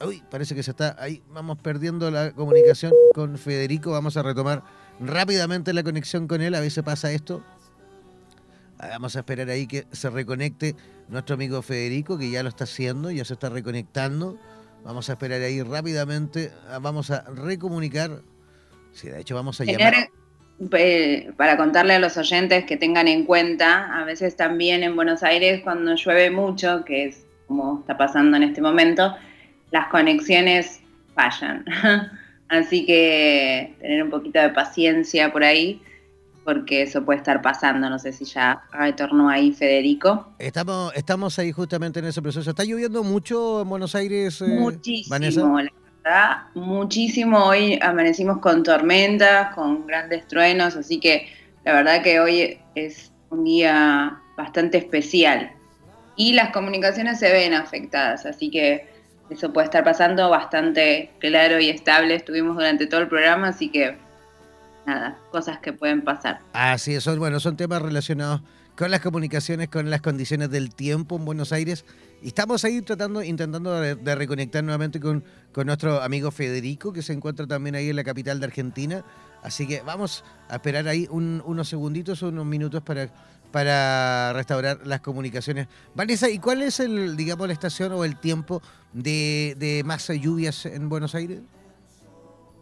[0.06, 1.22] Uy, parece que se está ahí.
[1.28, 3.90] Vamos perdiendo la comunicación con Federico.
[3.90, 4.64] Vamos a retomar
[4.98, 6.54] rápidamente la conexión con él.
[6.54, 7.44] A veces pasa esto.
[8.80, 10.74] Vamos a esperar ahí que se reconecte
[11.08, 14.38] nuestro amigo Federico, que ya lo está haciendo, ya se está reconectando.
[14.84, 16.50] Vamos a esperar ahí rápidamente.
[16.68, 18.22] Ah, vamos a recomunicar.
[18.92, 20.10] Sí, de hecho, vamos a llamar.
[20.72, 25.22] Eh, para contarle a los oyentes que tengan en cuenta, a veces también en Buenos
[25.22, 29.14] Aires, cuando llueve mucho, que es como está pasando en este momento,
[29.70, 30.80] las conexiones
[31.14, 31.64] fallan.
[32.48, 35.82] Así que tener un poquito de paciencia por ahí
[36.44, 37.88] porque eso puede estar pasando.
[37.88, 40.32] No sé si ya retornó ahí Federico.
[40.38, 42.50] Estamos, estamos ahí justamente en ese proceso.
[42.50, 44.40] ¿Está lloviendo mucho en Buenos Aires?
[44.40, 45.72] Eh, muchísimo, la
[46.02, 47.44] verdad, muchísimo.
[47.44, 51.28] Hoy amanecimos con tormentas, con grandes truenos, así que
[51.64, 55.52] la verdad que hoy es un día bastante especial.
[56.16, 58.86] y las comunicaciones se ven afectadas, así que
[59.30, 62.14] eso puede estar pasando bastante claro y estable.
[62.14, 63.96] Estuvimos durante todo el programa, así que
[64.90, 66.40] nada, cosas que pueden pasar.
[66.52, 68.42] Así es, bueno, son temas relacionados
[68.76, 71.84] con las comunicaciones, con las condiciones del tiempo en Buenos Aires.
[72.22, 77.12] Y estamos ahí tratando, intentando de, reconectar nuevamente con, con, nuestro amigo Federico, que se
[77.12, 79.04] encuentra también ahí en la capital de Argentina.
[79.42, 83.08] Así que vamos a esperar ahí unos segunditos, unos minutos para
[83.50, 85.66] para restaurar las comunicaciones.
[85.96, 88.62] Vanessa, ¿y cuál es el, digamos, la estación o el tiempo
[88.92, 91.40] de más lluvias en Buenos Aires?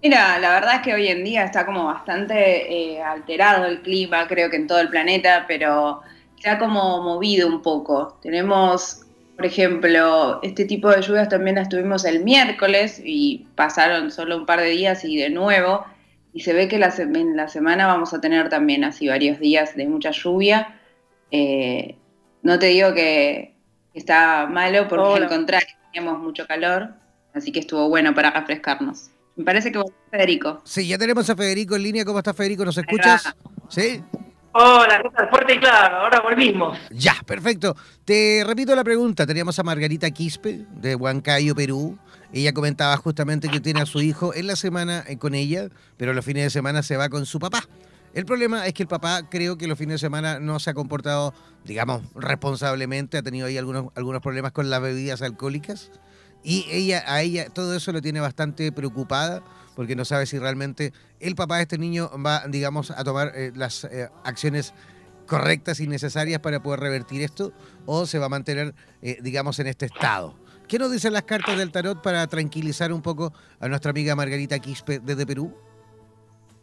[0.02, 4.28] Mira, la verdad es que hoy en día está como bastante eh, alterado el clima,
[4.28, 6.02] creo que en todo el planeta, pero
[6.40, 8.16] se ha como movido un poco.
[8.22, 9.04] Tenemos,
[9.36, 14.46] por ejemplo, este tipo de lluvias también las tuvimos el miércoles y pasaron solo un
[14.46, 15.84] par de días y de nuevo.
[16.32, 19.74] Y se ve que la, en la semana vamos a tener también así varios días
[19.74, 20.78] de mucha lluvia.
[21.32, 21.96] Eh,
[22.42, 23.54] no te digo que
[23.94, 26.94] está malo porque al contrario, teníamos mucho calor,
[27.34, 29.10] así que estuvo bueno para refrescarnos.
[29.38, 30.60] Me parece que vos, Federico.
[30.64, 32.04] Sí, ya tenemos a Federico en línea.
[32.04, 32.64] ¿Cómo estás, Federico?
[32.64, 33.36] ¿Nos escuchas?
[33.68, 34.02] Sí.
[34.50, 35.30] Hola, ¿qué tal?
[35.30, 36.76] Fuerte y claro, ahora volvimos.
[36.90, 37.76] Ya, perfecto.
[38.04, 39.28] Te repito la pregunta.
[39.28, 41.96] Teníamos a Margarita Quispe, de Huancayo, Perú.
[42.32, 46.12] Ella comentaba justamente que tiene a su hijo en la semana eh, con ella, pero
[46.14, 47.62] los fines de semana se va con su papá.
[48.14, 50.74] El problema es que el papá creo que los fines de semana no se ha
[50.74, 51.32] comportado,
[51.64, 55.92] digamos, responsablemente, ha tenido ahí algunos, algunos problemas con las bebidas alcohólicas
[56.42, 59.42] y ella, a ella todo eso lo tiene bastante preocupada
[59.74, 63.52] porque no sabe si realmente el papá de este niño va, digamos, a tomar eh,
[63.54, 64.74] las eh, acciones
[65.26, 67.52] correctas y necesarias para poder revertir esto
[67.86, 70.34] o se va a mantener, eh, digamos, en este estado.
[70.66, 74.58] ¿Qué nos dicen las cartas del tarot para tranquilizar un poco a nuestra amiga Margarita
[74.58, 75.56] Quispe desde Perú?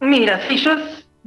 [0.00, 0.76] Mira, si yo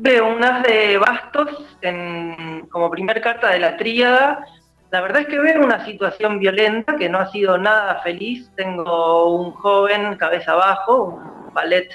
[0.02, 1.50] Veo unas de bastos
[1.82, 4.46] en, como primer carta de la tríada.
[4.92, 8.52] La verdad es que veo una situación violenta que no ha sido nada feliz.
[8.56, 11.90] Tengo un joven cabeza abajo, un ballet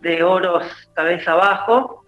[0.00, 2.04] de oros cabeza abajo.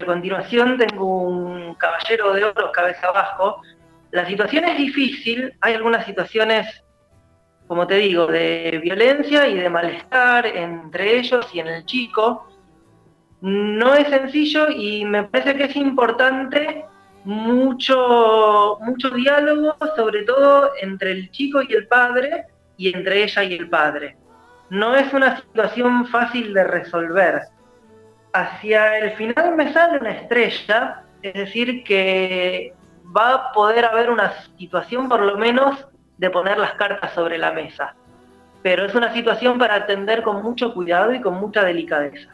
[0.00, 3.62] A continuación tengo un caballero de oros cabeza abajo.
[4.10, 5.54] La situación es difícil.
[5.60, 6.82] Hay algunas situaciones,
[7.68, 12.48] como te digo, de violencia y de malestar entre ellos y en el chico
[13.42, 16.84] no es sencillo y me parece que es importante
[17.24, 22.46] mucho, mucho diálogo, sobre todo entre el chico y el padre
[22.76, 24.16] y entre ella y el padre.
[24.70, 27.42] No es una situación fácil de resolver.
[28.32, 32.74] Hacia el final me sale una estrella, es decir, que
[33.14, 37.52] va a poder haber una situación por lo menos de poner las cartas sobre la
[37.52, 37.94] mesa.
[38.62, 42.30] Pero es una situación para atender con mucho cuidado y con mucha delicadeza.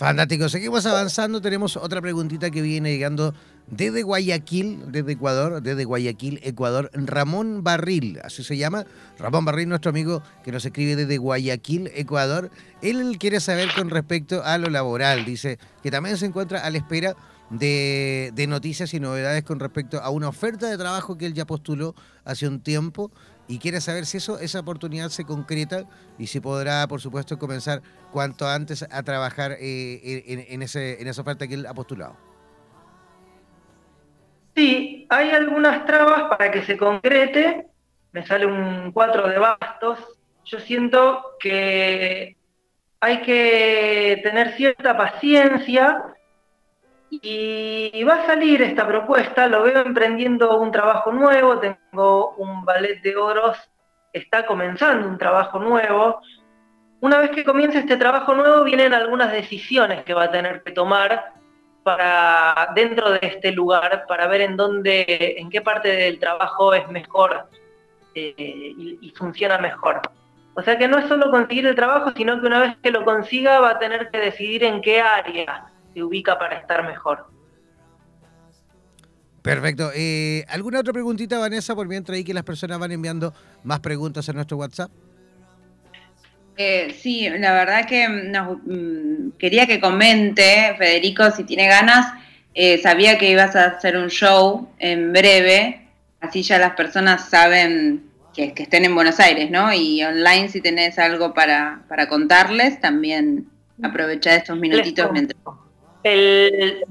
[0.00, 1.42] Fantástico, seguimos avanzando.
[1.42, 3.34] Tenemos otra preguntita que viene llegando
[3.66, 6.90] desde Guayaquil, desde Ecuador, desde Guayaquil, Ecuador.
[6.94, 8.86] Ramón Barril, así se llama.
[9.18, 12.50] Ramón Barril, nuestro amigo que nos escribe desde Guayaquil, Ecuador.
[12.80, 15.26] Él quiere saber con respecto a lo laboral.
[15.26, 17.14] Dice que también se encuentra a la espera
[17.50, 21.44] de, de noticias y novedades con respecto a una oferta de trabajo que él ya
[21.44, 21.94] postuló
[22.24, 23.10] hace un tiempo
[23.50, 25.82] y quiere saber si eso, esa oportunidad se concreta
[26.18, 27.82] y si podrá, por supuesto, comenzar
[28.12, 32.16] cuanto antes a trabajar eh, en, ese, en esa oferta que él ha postulado.
[34.54, 37.66] Sí, hay algunas trabas para que se concrete.
[38.12, 39.98] Me sale un 4 de bastos.
[40.44, 42.36] Yo siento que
[43.00, 46.04] hay que tener cierta paciencia
[47.10, 53.02] y va a salir esta propuesta, lo veo emprendiendo un trabajo nuevo, tengo un ballet
[53.02, 53.58] de oros,
[54.12, 56.20] está comenzando un trabajo nuevo.
[57.00, 60.70] Una vez que comience este trabajo nuevo, vienen algunas decisiones que va a tener que
[60.70, 61.32] tomar
[61.82, 66.86] para dentro de este lugar, para ver en dónde, en qué parte del trabajo es
[66.88, 67.48] mejor
[68.14, 70.00] eh, y, y funciona mejor.
[70.54, 73.04] O sea que no es solo conseguir el trabajo, sino que una vez que lo
[73.04, 77.26] consiga va a tener que decidir en qué área se ubica para estar mejor.
[79.42, 79.90] Perfecto.
[79.94, 83.32] Eh, ¿Alguna otra preguntita, Vanessa, por mientras ahí que las personas van enviando
[83.64, 84.90] más preguntas a nuestro WhatsApp?
[86.56, 92.12] Eh, sí, la verdad que mm, quería que comente, Federico, si tiene ganas.
[92.52, 95.86] Eh, sabía que ibas a hacer un show en breve,
[96.20, 99.72] así ya las personas saben que, estén en Buenos Aires, ¿no?
[99.72, 103.48] Y online, si tenés algo para, para contarles, también
[103.82, 105.40] aprovechá estos minutitos mientras
[106.02, 106.84] el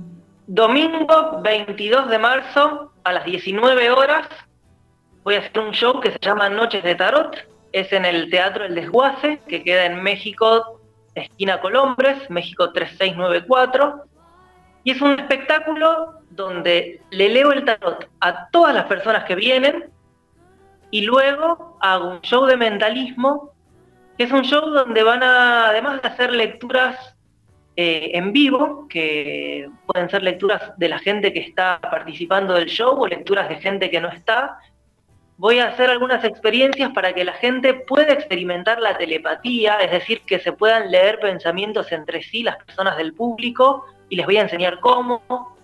[0.48, 4.28] domingo 22 de marzo a las 19 horas
[5.24, 7.48] voy a hacer un show que se llama Noches de Tarot.
[7.72, 10.82] Es en el Teatro El Desguace, que queda en México,
[11.14, 14.06] esquina Colombres, México 3694.
[14.84, 19.92] Y es un espectáculo donde le leo el tarot a todas las personas que vienen
[20.90, 23.52] y luego hago un show de mentalismo,
[24.18, 27.16] que es un show donde van a, además de hacer lecturas
[27.82, 33.00] eh, en vivo, que pueden ser lecturas de la gente que está participando del show
[33.00, 34.60] o lecturas de gente que no está,
[35.38, 40.20] voy a hacer algunas experiencias para que la gente pueda experimentar la telepatía, es decir,
[40.28, 44.42] que se puedan leer pensamientos entre sí las personas del público y les voy a
[44.42, 45.56] enseñar cómo,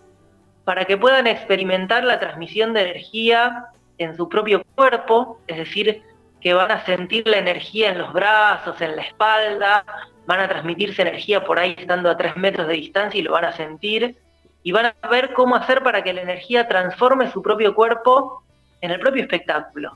[0.63, 3.65] para que puedan experimentar la transmisión de energía
[3.97, 6.01] en su propio cuerpo, es decir,
[6.39, 9.83] que van a sentir la energía en los brazos, en la espalda,
[10.25, 13.45] van a transmitirse energía por ahí estando a tres metros de distancia y lo van
[13.45, 14.17] a sentir,
[14.63, 18.43] y van a ver cómo hacer para que la energía transforme su propio cuerpo
[18.81, 19.95] en el propio espectáculo.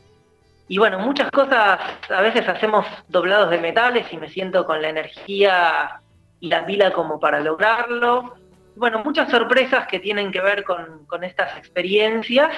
[0.68, 4.90] Y bueno, muchas cosas a veces hacemos doblados de metales y me siento con la
[4.90, 6.02] energía
[6.40, 8.36] y la pila como para lograrlo.
[8.76, 12.52] Bueno, muchas sorpresas que tienen que ver con, estas experiencias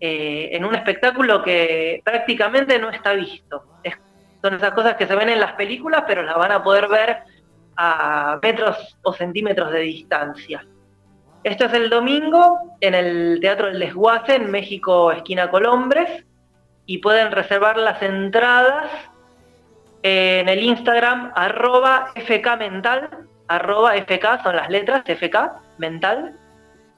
[0.00, 3.62] eh, en un espectáculo que prácticamente no está visto.
[4.42, 7.18] Son esas cosas que se ven en las películas, pero las van a poder ver
[7.76, 10.64] a metros o centímetros de distancia.
[11.44, 16.24] Esto es el domingo en el Teatro El Desguace, en México, esquina Colombres,
[16.86, 18.90] y pueden reservar las entradas
[20.02, 25.36] en el Instagram arroba fkmental, arroba fk son las letras, fk
[25.78, 26.36] mental,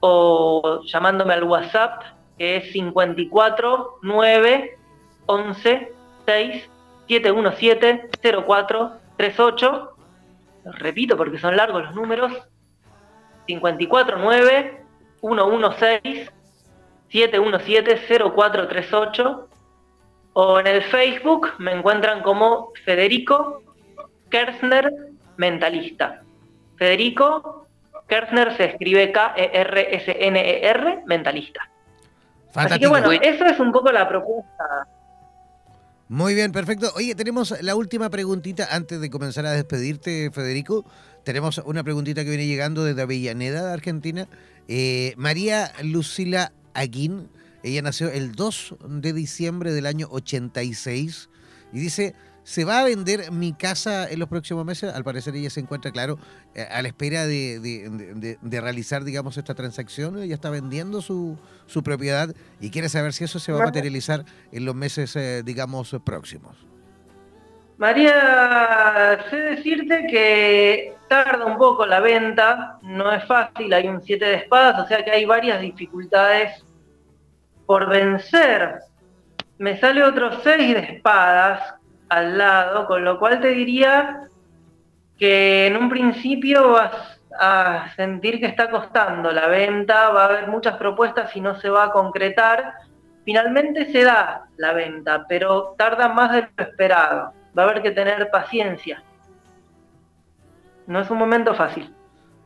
[0.01, 2.03] o llamándome al WhatsApp
[2.39, 4.79] que es 54 9
[5.27, 5.93] 11
[6.27, 6.71] 6
[7.11, 8.09] 717
[8.47, 9.97] 04 38.
[10.65, 12.33] Los repito porque son largos los números,
[13.47, 14.85] 549
[15.21, 16.31] 116
[17.09, 19.49] 717 0438
[20.35, 23.65] o en el Facebook me encuentran como Federico
[24.31, 24.93] Kersner
[25.37, 26.23] Mentalista.
[26.77, 27.67] Federico
[28.07, 31.69] Kersner se escribe K-E-R-S-N-E-R, e Mentalista.
[32.55, 34.87] Así que bueno, eso es un poco la propuesta.
[36.11, 36.91] Muy bien, perfecto.
[36.97, 40.85] Oye, tenemos la última preguntita antes de comenzar a despedirte, Federico.
[41.25, 44.27] Tenemos una preguntita que viene llegando desde Avellaneda, Argentina.
[44.67, 47.29] Eh, María Lucila Aguín,
[47.63, 51.29] ella nació el 2 de diciembre del año 86
[51.73, 52.17] y dice,
[52.51, 54.93] ¿se va a vender mi casa en los próximos meses?
[54.93, 56.19] Al parecer ella se encuentra, claro,
[56.57, 60.21] eh, a la espera de, realizar, digamos, esta transacción.
[60.21, 64.25] Ella está vendiendo su, su, propiedad y quiere saber si eso se va a materializar
[64.51, 66.57] en los meses, eh, digamos, próximos.
[67.79, 74.25] María, sé decirte que tarda un poco la venta, no es fácil, hay un 7
[74.25, 76.65] de espadas, o sea que hay varias dificultades
[77.65, 78.81] por vencer.
[79.59, 81.80] Me sale otro 6 de espadas
[82.11, 84.29] al lado, con lo cual te diría
[85.19, 90.49] que en un principio vas a sentir que está costando la venta, va a haber
[90.49, 92.75] muchas propuestas y no se va a concretar.
[93.25, 97.91] Finalmente se da la venta, pero tarda más de lo esperado va a haber que
[97.91, 99.03] tener paciencia.
[100.87, 101.95] No es un momento fácil.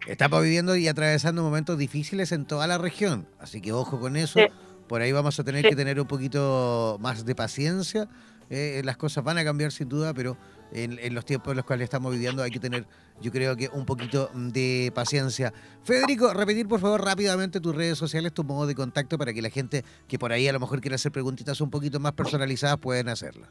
[0.07, 4.39] Estamos viviendo y atravesando momentos difíciles en toda la región, así que ojo con eso.
[4.87, 8.07] Por ahí vamos a tener que tener un poquito más de paciencia.
[8.51, 10.37] Eh, las cosas van a cambiar sin duda, pero
[10.73, 12.85] en, los tiempos en los cuales estamos viviendo hay que tener,
[13.21, 15.53] yo creo que un poquito de paciencia.
[15.85, 19.51] Federico, repetir por favor rápidamente tus redes sociales, tu modo de contacto para que la
[19.51, 23.09] gente que por ahí a lo mejor quiera hacer preguntitas un poquito más personalizadas puedan
[23.09, 23.49] hacerlas.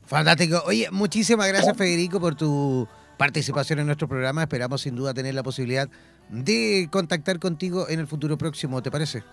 [0.05, 0.61] Fantástico.
[0.65, 2.87] Oye, muchísimas gracias Federico por tu
[3.17, 4.43] participación en nuestro programa.
[4.43, 5.87] Esperamos sin duda tener la posibilidad
[6.29, 9.23] de contactar contigo en el futuro próximo, ¿te parece?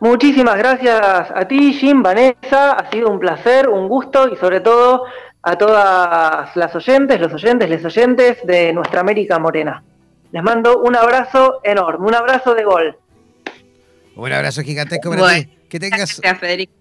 [0.00, 2.72] Muchísimas gracias a ti, Jim, Vanessa.
[2.72, 5.04] Ha sido un placer, un gusto y sobre todo
[5.42, 9.82] a todas las oyentes, los oyentes, les oyentes de nuestra América Morena.
[10.32, 12.96] Les mando un abrazo enorme, un abrazo de gol.
[14.16, 15.48] Un abrazo gigantesco para ti.
[15.68, 16.72] Que tengas, gracias, Federico.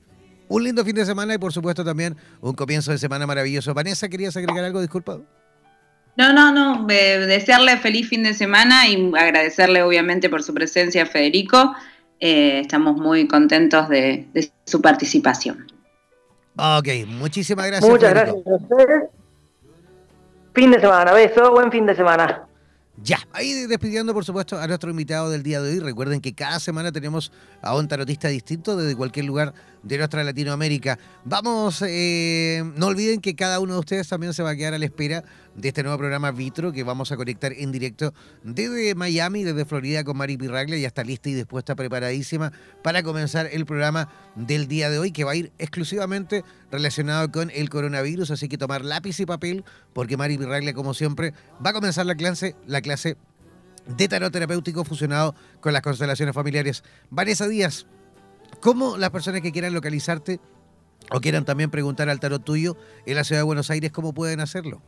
[0.50, 3.74] un lindo fin de semana y por supuesto también un comienzo de semana maravilloso.
[3.74, 4.82] Vanessa, ¿querías agregar algo?
[4.82, 5.20] Disculpa.
[6.18, 6.86] No, no, no.
[6.86, 11.74] desearle feliz fin de semana y agradecerle obviamente por su presencia, Federico.
[12.20, 14.28] Eh, estamos muy contentos de,
[14.66, 15.72] su participación.
[16.60, 17.90] Ok, muchísimas gracias.
[17.90, 18.36] Muchas gracias
[20.54, 22.46] Fin de semana, beso, buen fin de semana.
[23.02, 25.80] Ya, ahí despidiendo por supuesto a nuestro invitado del día de hoy.
[25.80, 27.32] Recuerden que cada semana tenemos
[27.62, 29.54] a un tarotista distinto desde cualquier lugar
[29.84, 31.00] de nuestra Latinoamérica.
[31.24, 34.80] Vamos, eh, no olviden que cada uno de ustedes también se va a quedar a
[34.80, 35.24] la espera
[35.56, 40.04] de este nuevo programa Vitro que vamos a conectar en directo desde Miami, desde Florida
[40.04, 40.78] con Mari Pirraglia.
[40.78, 42.52] Ya está lista y dispuesta, preparadísima
[42.84, 47.52] para comenzar el programa del día de hoy que va a ir exclusivamente relacionado con
[47.52, 48.32] el coronavirus.
[48.32, 51.34] Así que tomar lápiz y papel porque Mari Pirraglia, como siempre,
[51.66, 53.18] va a comenzar la clase, la clase
[53.98, 56.84] de tarot terapéutico fusionado con las constelaciones familiares.
[57.10, 57.88] Vanessa Díaz,
[58.62, 60.40] ¿cómo las personas que quieran localizarte
[61.12, 64.42] o quieran también preguntar al tarot tuyo en la ciudad de Buenos Aires, cómo pueden
[64.42, 64.82] hacerlo?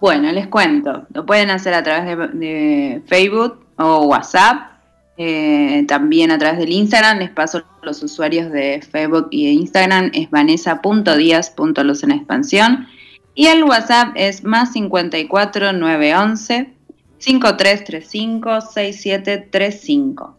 [0.00, 1.06] Bueno, les cuento.
[1.12, 4.72] Lo pueden hacer a través de, Facebook o WhatsApp.
[5.20, 7.18] Eh, también a través del Instagram.
[7.18, 10.10] Les paso los usuarios de Facebook y de Instagram.
[10.14, 12.86] Es vanessa.díaz.luz en expansión.
[13.34, 16.74] Y el WhatsApp es más 54 911
[17.18, 20.36] 5335 6735.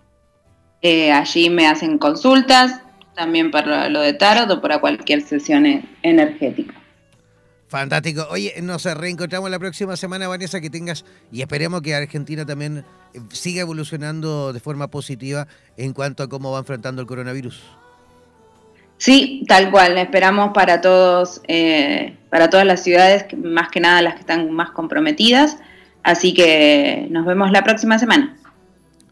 [1.14, 2.82] allí me hacen consultas,
[3.16, 5.66] también para lo de tarot o para cualquier sesión
[6.04, 6.79] energética.
[7.70, 8.28] Fantástico.
[8.32, 13.20] Oye, nos reencontramos la próxima semana, Vanessa, que tengas y esperemos que Argentina también eh,
[13.32, 15.48] siga evolucionando de forma positiva
[15.78, 17.62] en cuanto a cómo va enfrentando el coronavirus.
[18.98, 20.00] Sí, tal cual.
[20.00, 24.72] Esperamos para todos, eh, para todas las ciudades, más que nada las que están más
[24.72, 25.58] comprometidas.
[26.02, 28.36] Así que nos vemos la próxima semana.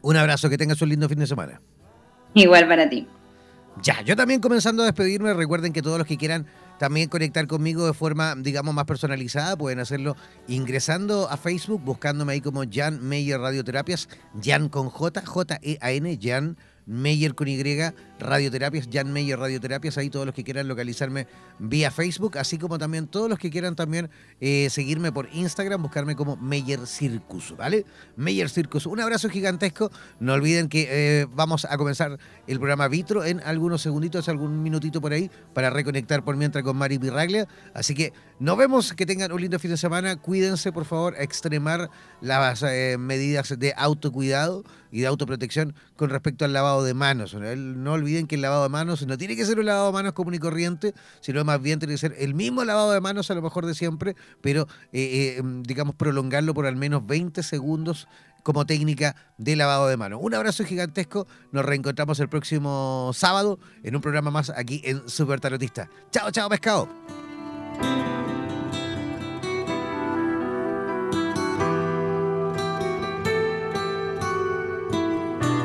[0.02, 1.62] Un abrazo, que tengas un lindo fin de semana.
[2.34, 3.08] Igual para ti.
[3.84, 6.48] Ya, yo también comenzando a despedirme, recuerden que todos los que quieran
[6.78, 9.58] también conectar conmigo de forma, digamos, más personalizada.
[9.58, 10.16] Pueden hacerlo
[10.48, 14.10] ingresando a Facebook, buscándome ahí como Jan Meyer Radioterapias,
[14.42, 17.58] Jan con J, J-E-A-N, Jan Meyer con Y,
[18.20, 21.28] Radioterapias, Jan Meyer Radioterapias, ahí todos los que quieran localizarme
[21.60, 24.10] vía Facebook, así como también todos los que quieran también
[24.40, 27.86] eh, seguirme por Instagram, buscarme como Meyer Circus, ¿vale?
[28.16, 33.24] Meyer Circus, un abrazo gigantesco, no olviden que eh, vamos a comenzar el programa Vitro
[33.24, 37.94] en algunos segunditos, algún minutito por ahí, para reconectar por mientras con Mari Pirraglia, así
[37.94, 41.90] que nos vemos, que tengan un lindo fin de semana, cuídense por favor, extremar
[42.22, 47.34] las eh, medidas de autocuidado y de autoprotección con respecto al lavado de manos.
[47.34, 50.34] No que el lavado de manos no tiene que ser un lavado de manos común
[50.34, 53.42] y corriente, sino más bien tiene que ser el mismo lavado de manos a lo
[53.42, 58.08] mejor de siempre, pero eh, eh, digamos prolongarlo por al menos 20 segundos
[58.44, 60.20] como técnica de lavado de manos.
[60.24, 65.42] Un abrazo gigantesco, nos reencontramos el próximo sábado en un programa más aquí en Super
[65.42, 65.90] Tarotista.
[66.12, 66.88] Chao, chao, pescado.